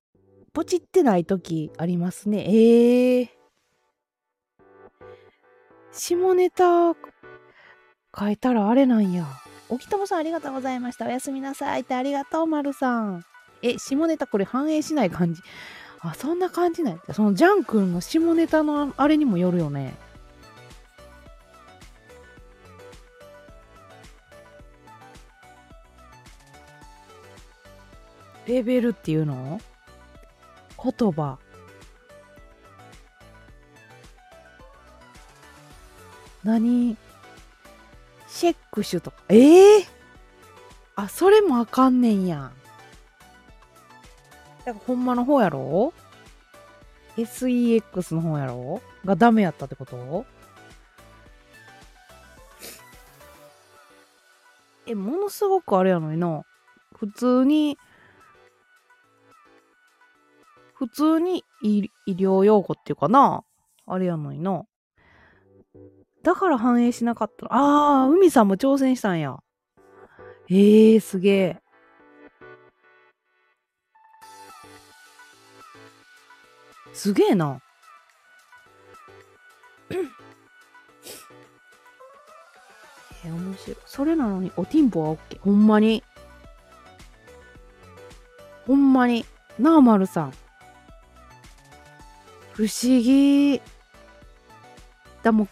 [0.51, 2.43] ポチってない時ありますね。
[2.49, 3.29] ええー。
[5.93, 6.93] 下ネタ
[8.17, 9.25] 変えたらあれなんや。
[9.69, 11.05] 沖友さんありがとうございました。
[11.05, 13.23] おやすみなさいってありがとう、まるさん。
[13.61, 15.41] え、下ネタこれ反映しない感じ。
[16.01, 16.99] あ、そんな感じない。
[17.13, 19.93] そのジャン君の下ネタのあれにもよるよね。
[28.49, 29.61] レベルっていうの？
[30.83, 31.37] 言葉。
[36.43, 36.97] 何？
[38.27, 39.17] シェックシュとか。
[39.29, 39.85] ええー、
[40.95, 42.37] あそれもあかんねんや。
[42.39, 42.51] ん
[44.65, 45.93] だからほんまの方やろ
[47.17, 48.81] ?SEX の方やろ？
[49.05, 50.25] がダメやったってこと？
[54.87, 56.43] え、ものすごくあれやのにな。
[56.95, 57.77] 普通に
[60.79, 63.43] 普通に医療用語っていうかな。
[63.85, 64.63] あれやのにな。
[66.23, 67.47] だから反映しなかった。
[67.47, 69.39] ああ、海さんも挑戦したんや。
[70.49, 71.61] ええー、すげえ。
[76.93, 77.59] すげえな。
[83.25, 83.77] えー、面白い。
[83.85, 85.39] それなのに、おティンポは OK。
[85.41, 86.05] ほんまに。
[88.65, 89.25] ほんまに。
[89.57, 90.33] なあ、まるさん。
[92.59, 93.61] 不思議。
[95.23, 95.47] だもう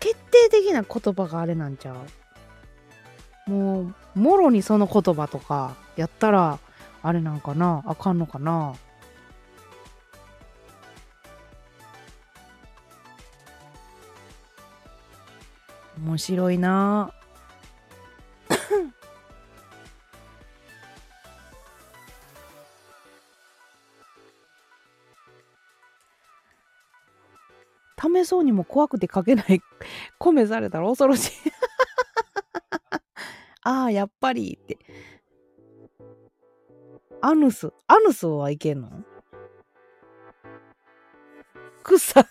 [0.00, 1.94] 決定的な言葉があれなんちゃ
[3.46, 3.50] う？
[3.50, 6.58] もうもろにその言葉とかやったら
[7.02, 7.82] あれなんかな？
[7.84, 8.74] あかんのかな？
[15.98, 17.12] 面白いな。
[28.26, 29.60] そうにも怖くて書けない
[30.18, 31.32] 米されたら恐ろしい
[33.62, 34.78] ああ、やっぱりって。
[37.20, 37.72] アヌス。
[37.88, 38.90] アヌスはいけんの？
[41.82, 42.26] 草。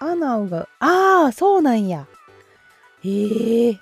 [0.00, 2.08] アナウが、ああ、そうなんや。
[3.04, 3.80] へえ。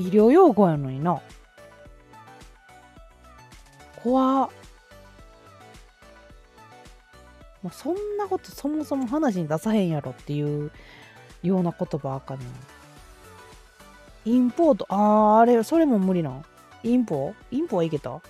[0.00, 1.20] 医療用語やのにな
[4.02, 4.50] 怖っ。
[7.62, 10.72] まあ、そんなことそもそも話に出さへんやろっていう
[11.42, 12.46] ような言葉あかんね
[14.24, 16.42] インポートあああれそれも無理な
[16.82, 18.22] インポインポはいけた？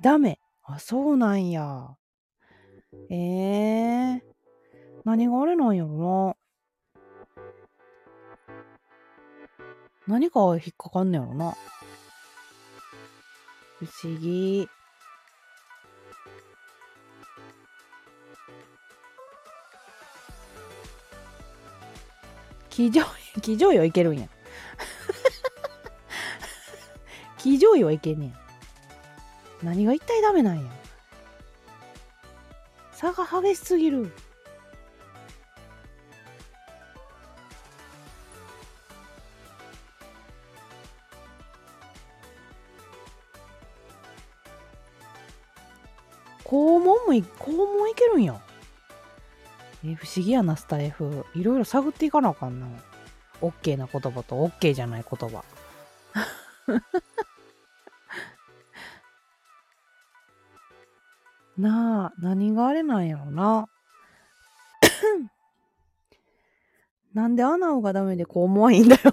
[0.00, 0.38] ダメ。
[0.62, 1.96] あ、そうなんや。
[3.10, 4.30] ええー。
[5.04, 6.36] 何があれなんやろな。
[10.06, 11.54] 何か引っかかんねやろな。
[13.78, 14.68] 不思議。
[22.70, 23.04] 騎乗、
[23.42, 24.26] 騎乗位はいけるんや。
[27.36, 28.49] 騎乗位はいけんねや。
[29.62, 30.62] 何が一体ダメなんや。
[32.92, 34.10] 差が激しすぎる。
[46.44, 48.40] 肛門もい、肛門いけるんや。
[49.84, 51.24] え不思議やな、スタイフ。
[51.34, 52.66] いろいろ探っていかなあかんな。
[53.40, 55.44] オッケーな言葉とオッケーじゃない言葉。
[61.60, 63.68] なあ、何があれなんやろな。
[67.12, 69.02] なんでアナウがダメでこう思わいんだよ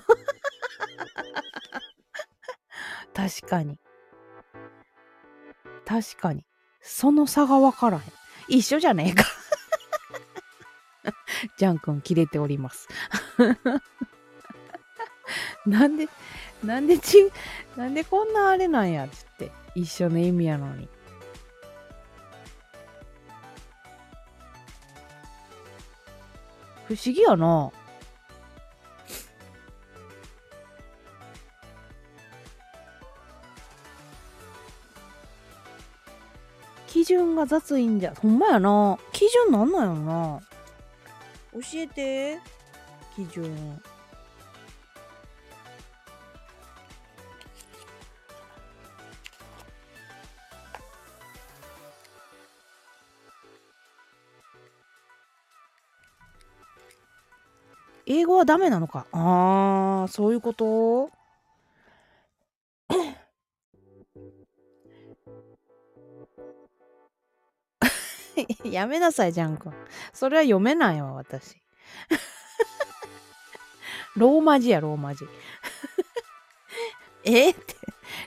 [3.14, 3.78] 確かに。
[5.86, 6.46] 確かに。
[6.82, 8.04] その差がわからへん。
[8.48, 9.26] 一緒じゃねえか
[11.58, 12.88] ジャン君切れております
[15.66, 16.08] なんで、
[16.64, 17.30] なんでち、
[17.76, 19.52] なんでこんなあれなんやつって。
[19.76, 20.88] 一緒の意味やのに。
[26.88, 27.70] 不思議やな。
[36.88, 38.14] 基準が雑いんじゃ。
[38.16, 38.98] ほんまやな。
[39.12, 40.42] 基準なんなんやろな。
[41.54, 42.40] 教えて。
[43.16, 43.82] 基準。
[58.18, 59.06] 英語はダメなのか？
[59.12, 61.12] あー、そういうこと？
[68.64, 69.72] やめなさい、ジャン君。
[70.14, 71.58] それは読めないわ、私。
[74.16, 75.26] ローマ字や、ローマ字。
[77.24, 77.76] えって、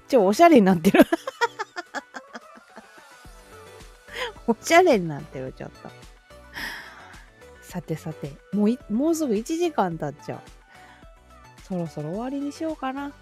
[0.08, 1.00] ちょ、おしゃれになってる。
[4.46, 5.99] おしゃれになってる、ちょっと。
[7.70, 10.40] さてさて、もう、もうすぐ1時間経っちゃう。
[11.62, 13.12] そろそろ終わりにしようかな。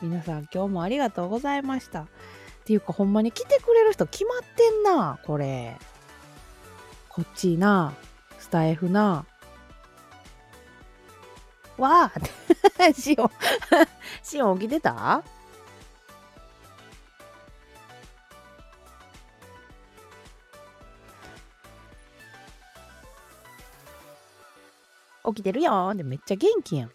[0.00, 2.00] 皆さん今日もありがとうございました。
[2.04, 2.06] っ
[2.64, 5.76] ていうかほんまに来てくれる人決まってんな、これ。
[7.10, 7.92] こっちな、
[8.38, 9.26] スタイフな。
[11.76, 12.12] わあ
[12.96, 13.30] シオン、
[14.24, 15.22] シオン起きてた？
[25.26, 25.96] 起きてるやん。
[25.96, 26.90] で、めっちゃ元気やん。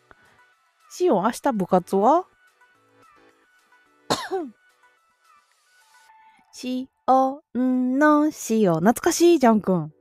[0.89, 2.25] シオン、明日部活は？
[6.51, 8.75] シオンのシオン。
[8.79, 9.93] 懐かしいじゃんくん。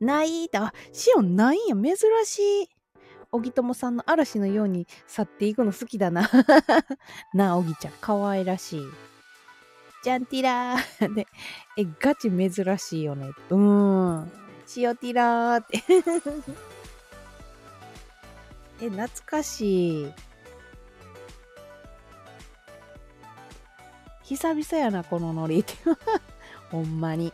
[0.00, 1.74] ないって、あ、シオンないんや。
[1.76, 2.68] 珍しい。
[3.32, 6.30] おぎともさんの嵐のように去っていくの好きだな。
[7.32, 7.92] なあ、おぎちゃん。
[7.94, 8.82] かわいらしい。
[10.04, 11.14] ジャンティラー。
[11.14, 11.26] で、
[11.76, 13.30] え、ガチ珍しいよね。
[13.50, 13.56] うー
[14.18, 14.32] ん。
[14.66, 15.82] シオティラーって。
[18.84, 20.12] え、懐かしい。
[24.24, 25.74] 久々やな、このノリって。
[26.70, 27.32] ほんまに。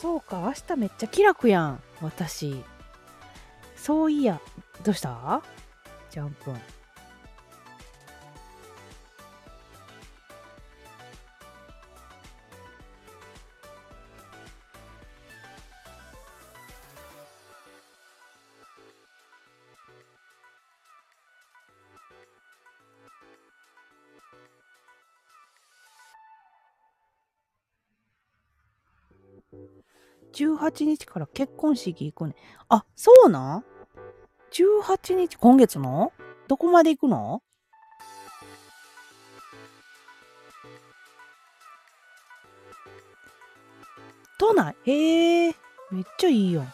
[0.00, 2.62] そうか、明日めっちゃ気楽やん、私。
[3.76, 4.40] そういや、
[4.82, 5.42] どうした？
[6.10, 6.60] ジャンプン。
[30.34, 32.34] 18日から結婚式行くね。
[32.68, 33.64] あ、そうなん
[34.52, 36.12] ?18 日、今月の？
[36.48, 37.42] どこまで行くの？
[44.38, 44.74] 都内？
[44.84, 45.54] へえ、
[45.90, 46.72] めっちゃいいやん。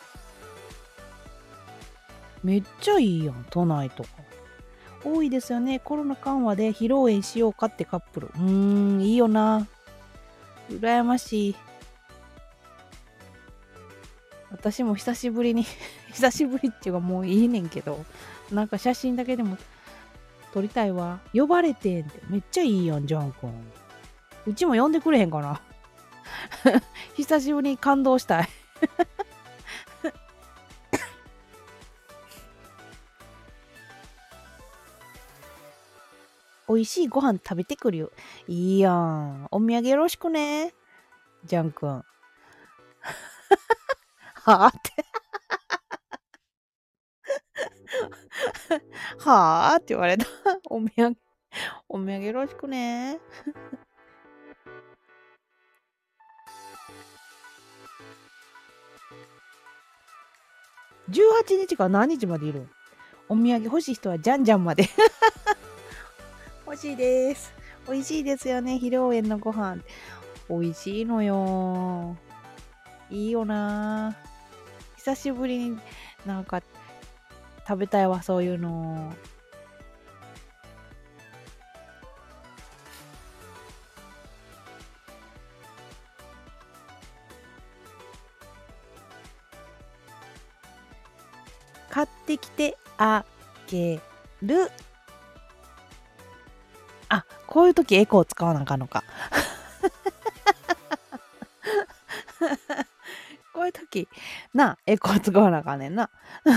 [2.42, 4.08] めっちゃいいやん、都内とか。
[5.04, 5.78] 多いですよね。
[5.78, 8.26] コロナ緩和で披露宴しようかってカップル。
[8.28, 9.66] うーん、いいよな。
[10.70, 11.56] 羨ましい。
[14.60, 15.64] 私も久しぶりに
[16.12, 18.04] 久しぶりっていうかもういいねんけど、
[18.52, 19.56] なんか写真だけでも
[20.52, 21.20] 撮りたいわ。
[21.32, 22.20] 呼ばれてんって。
[22.28, 23.50] めっちゃいいやん、ジャン君。
[24.46, 25.62] うちも呼んでくれへんかな。
[27.16, 28.48] 久しぶりに感動したい
[36.68, 38.12] 美味しいご飯食べてくるよ。
[38.46, 39.48] いいやん。
[39.50, 40.74] お土産よろしくね。
[41.46, 42.04] ジャン君。
[44.42, 45.04] はあって。
[49.18, 50.26] はあって言われた。
[50.70, 51.16] お土産、
[51.88, 53.18] お土産よろしくね。
[61.10, 62.68] 18日から何日までいる
[63.28, 64.88] お土産欲しい人はじゃんじゃんまで。
[66.64, 67.52] 欲しいです。
[67.88, 68.74] 美味しいですよね。
[68.74, 69.82] 披露宴のご飯。
[70.48, 72.16] 美味しいのよ。
[73.10, 74.16] いいよな
[75.02, 75.78] 久しぶりに
[76.26, 76.60] なんか
[77.66, 79.14] 食べたいわそういうの。
[91.88, 93.24] 買ってきてあ
[93.68, 94.00] げ
[94.42, 94.70] る。
[97.08, 99.02] あこういう時エコー使わなあかんのか。
[103.90, 104.08] こういう時
[104.54, 106.08] なエコー使わなあかんねんな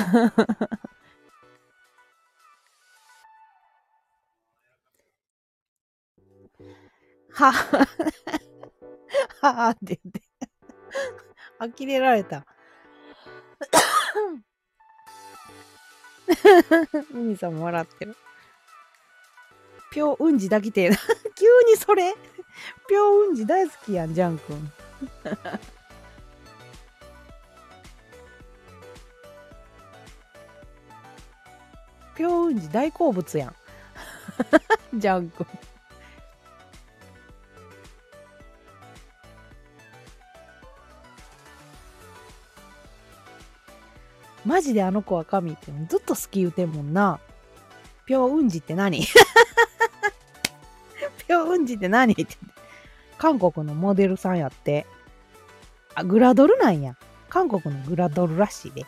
[7.35, 7.51] は
[9.41, 10.21] ははって言って
[11.59, 12.45] 呆れられた
[17.11, 18.15] 海さんも笑ってる。
[19.91, 20.97] ぴょうんじだきてな。
[21.35, 22.13] 急にそれ
[22.87, 24.71] ぴょうんじ大好きやん、ジャン君。
[32.15, 33.55] ぴょうんじ大好物やん。
[34.99, 35.47] ジャン君。
[44.45, 47.19] マジであの子は神ってずっと好き言うてんもんな。
[48.05, 49.01] ぴょうんじって何？
[51.27, 52.27] ぴょうんじって何って。
[53.17, 54.85] 韓国のモデルさんやって。
[55.95, 56.97] あ、グラドルなんや。
[57.29, 58.85] 韓国のグラドルらしいで。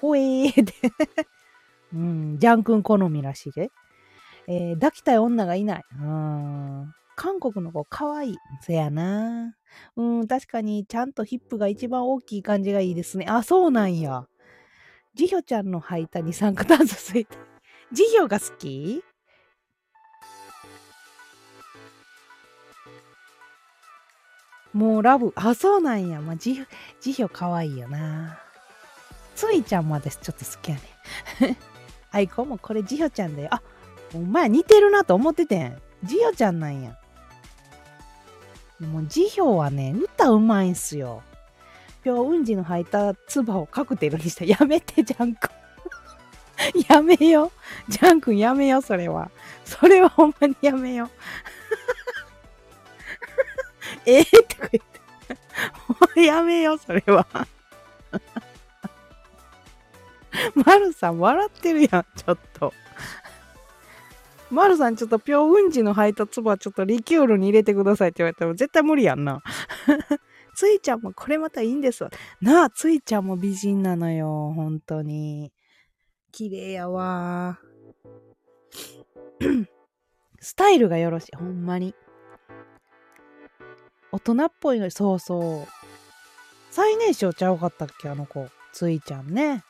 [0.00, 0.92] ほえーって。
[1.94, 3.70] うん、ジャン君好みらしいで。
[4.46, 5.84] えー抱きたい女がいない。
[6.00, 6.94] うん。
[7.16, 8.36] 韓国の子かわいい。
[8.62, 9.54] そやな。
[9.96, 13.26] うん、確かにちゃんとヒップが一番大きい感じがいいですね。
[13.28, 14.26] あ、そうなんや。
[15.14, 17.26] ジヒョちゃんの履いた二酸化炭素水。
[17.92, 19.02] ジヒョが好き？
[24.72, 25.32] もうラブ。
[25.34, 26.20] あ、そうなんや。
[26.20, 26.66] まあ、ジヒョ、
[27.00, 28.38] ジヒョかわいいよな。
[29.34, 30.76] ついちゃんも私ちょっと好きや
[31.40, 31.56] ね。
[32.10, 32.48] アイコン？
[32.48, 33.48] もこれジヒョちゃんだよ。
[33.52, 33.62] あ、
[34.14, 35.80] お前似てるなと思っててん。
[36.04, 36.96] ジヒョちゃんなんや。
[38.80, 41.22] もう辞表はね、歌うまいんすよ。
[42.04, 44.44] ぴょうんじの履いた唾をカクテルにした。
[44.46, 45.50] やめて、ジャン君。
[46.88, 47.50] やめよ。
[47.88, 49.30] ジャン君やめよ、それは。
[49.64, 51.10] それはほんまにやめよ。
[54.06, 54.70] ええって言っ
[56.14, 56.24] て。
[56.24, 57.26] やめよ、それは。
[60.66, 62.72] マルさん笑ってるやん、ちょっと。
[64.50, 69.42] マルさんちょっとぴょうんじの履いたつばちょっとリキュールに入れてくださいって言われたら絶対無理やんな。
[70.56, 72.10] ついちゃんもこれまたいいんですわ。
[72.40, 74.52] なあ、ついちゃんも美人なのよ。
[74.56, 75.52] 本当に。
[76.32, 77.60] 綺麗やわ。
[80.40, 81.36] スタイルがよろしい。
[81.36, 81.94] ほんまに。
[84.10, 85.68] 大人っぽいのに、そうそう。
[86.70, 88.48] 最年少ちゃうかったっけあの子。
[88.72, 89.62] ついちゃんね。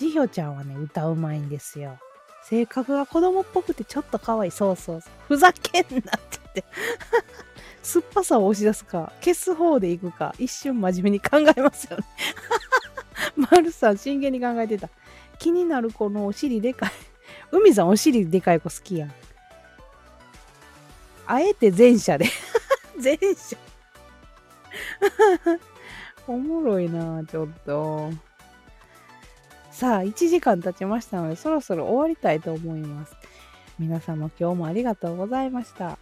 [0.00, 1.98] ジヒョちゃんはね、歌うまいんですよ。
[2.42, 4.50] 性格が子供っぽくてちょっと可愛い。
[4.50, 5.12] そうそうそう。
[5.28, 6.64] ふざけんなって言って。
[7.84, 12.04] 酸っぱさを押し出すか、消す方でいくか、一瞬真面目に考えますよね。
[13.36, 14.88] マルさん、真剣に考えてた。
[15.38, 16.90] 気になる子のお尻でかい。
[17.52, 19.12] 海さん、お尻でかい子好きやん。
[21.26, 22.24] あえて前者で。
[22.96, 23.54] 前者。
[26.26, 28.29] おもろいなちょっと。
[29.80, 33.16] さあ、1時間経ちましたので、そろそろ終わりたいと思います。
[33.78, 35.98] 皆様今日もありがとうございました。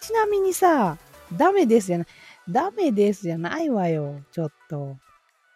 [0.00, 0.96] ちなみにさ、
[1.32, 2.06] ダメですじゃない、
[2.48, 4.96] ダメですじゃないわよ、ちょっと。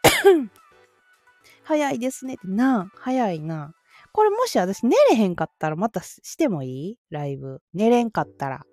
[1.62, 3.74] 早いですねってな、早いな。
[4.10, 6.98] これもし私寝れへんかったらまたしてもいい？
[7.10, 7.62] ライブ。
[7.74, 8.66] 寝れんかったら。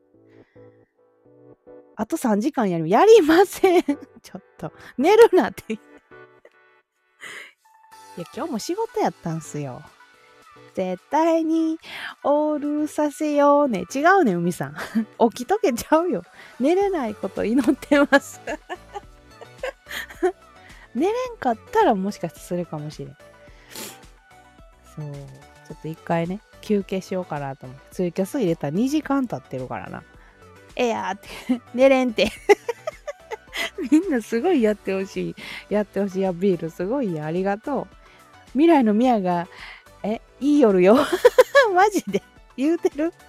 [1.95, 3.84] あと3時間やり、やりません。
[4.23, 5.78] ちょっと、寝るなって。
[8.18, 9.82] いや、今日も仕事やったんすよ。
[10.74, 11.78] 絶対に
[12.24, 13.86] オールさせようね。
[13.93, 14.76] 違うね、海さん。
[15.32, 16.24] 起きとけちゃうよ。
[16.59, 18.41] 寝れないこと祈ってます。
[20.93, 23.18] 寝れんかったらもしかしてするかもしれん。
[24.95, 25.13] そう。
[25.68, 27.84] ちょっと一回ね、休憩しようかなと思って。
[27.91, 30.03] ツイキャス入れたら2時間経ってるからな。
[30.76, 32.32] えやーって、 寝れんって。
[33.91, 35.36] みんなすごいやってほしい。
[35.70, 37.26] やってほしいやビールすごいや。
[37.26, 37.88] ありがとう。
[38.56, 39.47] 未来のミヤが、
[40.01, 40.95] え、いい夜よ。
[41.76, 42.24] マジで
[42.56, 43.12] 言うてる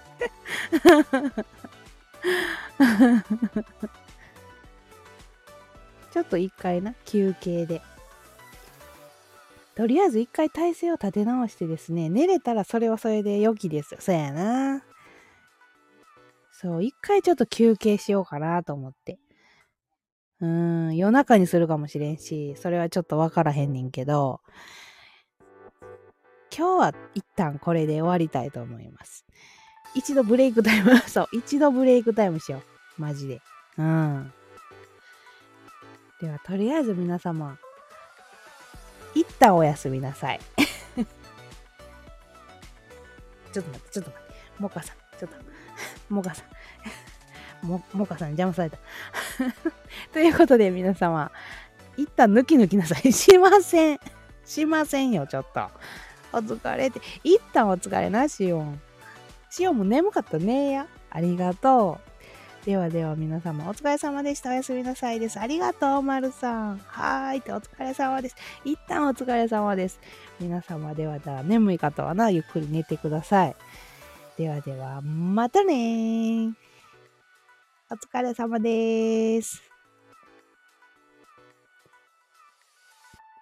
[6.11, 7.81] ちょっと一回な、休憩で。
[9.75, 13.97] とりあえず一回体勢を立て直してですね、寝れたらそれはそれで良きです。
[13.99, 14.83] そうやな。
[16.51, 19.19] そう、一回ちょっと休憩しようかなと思って。
[20.39, 24.41] うん、夜中にするかもしれんし、それはちょっとわからへんねんけど、
[26.57, 29.27] 今日は一旦これで終わりたいと思います。
[29.93, 32.63] 一度ブレイクタイム、 そう、一度ブレイクタイムしよ
[32.97, 33.01] う。
[33.01, 33.43] マジで。
[33.77, 34.33] うん。
[36.19, 37.59] では、とりあえず皆様、
[39.13, 40.39] 一旦おやすみなさい。
[43.53, 44.33] ちょっと待って、ちょっと待って。
[44.57, 45.37] モカさん、ちょっと。
[46.09, 46.47] モカさん。
[47.93, 48.79] モカさんに邪魔された。
[50.11, 51.31] ということで皆様、
[51.97, 53.13] 一旦抜き抜きなさい。
[53.13, 53.99] しません。
[54.43, 55.69] しませんよ、ちょっと。
[56.33, 57.01] お疲れって。
[57.23, 58.81] 一旦お疲れな、しおん。
[59.49, 60.87] しおんも眠かったねや。
[61.09, 62.07] ありがとう。
[62.65, 64.49] ではでは皆様お疲れ様でした。
[64.49, 65.39] おやすみなさいです。
[65.39, 66.77] ありがとう、まるさん。
[66.85, 68.35] はーいってお疲れ様です。
[68.65, 70.01] 一旦お疲れ様です。
[70.39, 73.55] 皆様ではでは眠い方はな、ゆっくり寝てください。
[74.37, 76.53] ではでは、またねー。
[77.89, 79.63] お疲れ様です。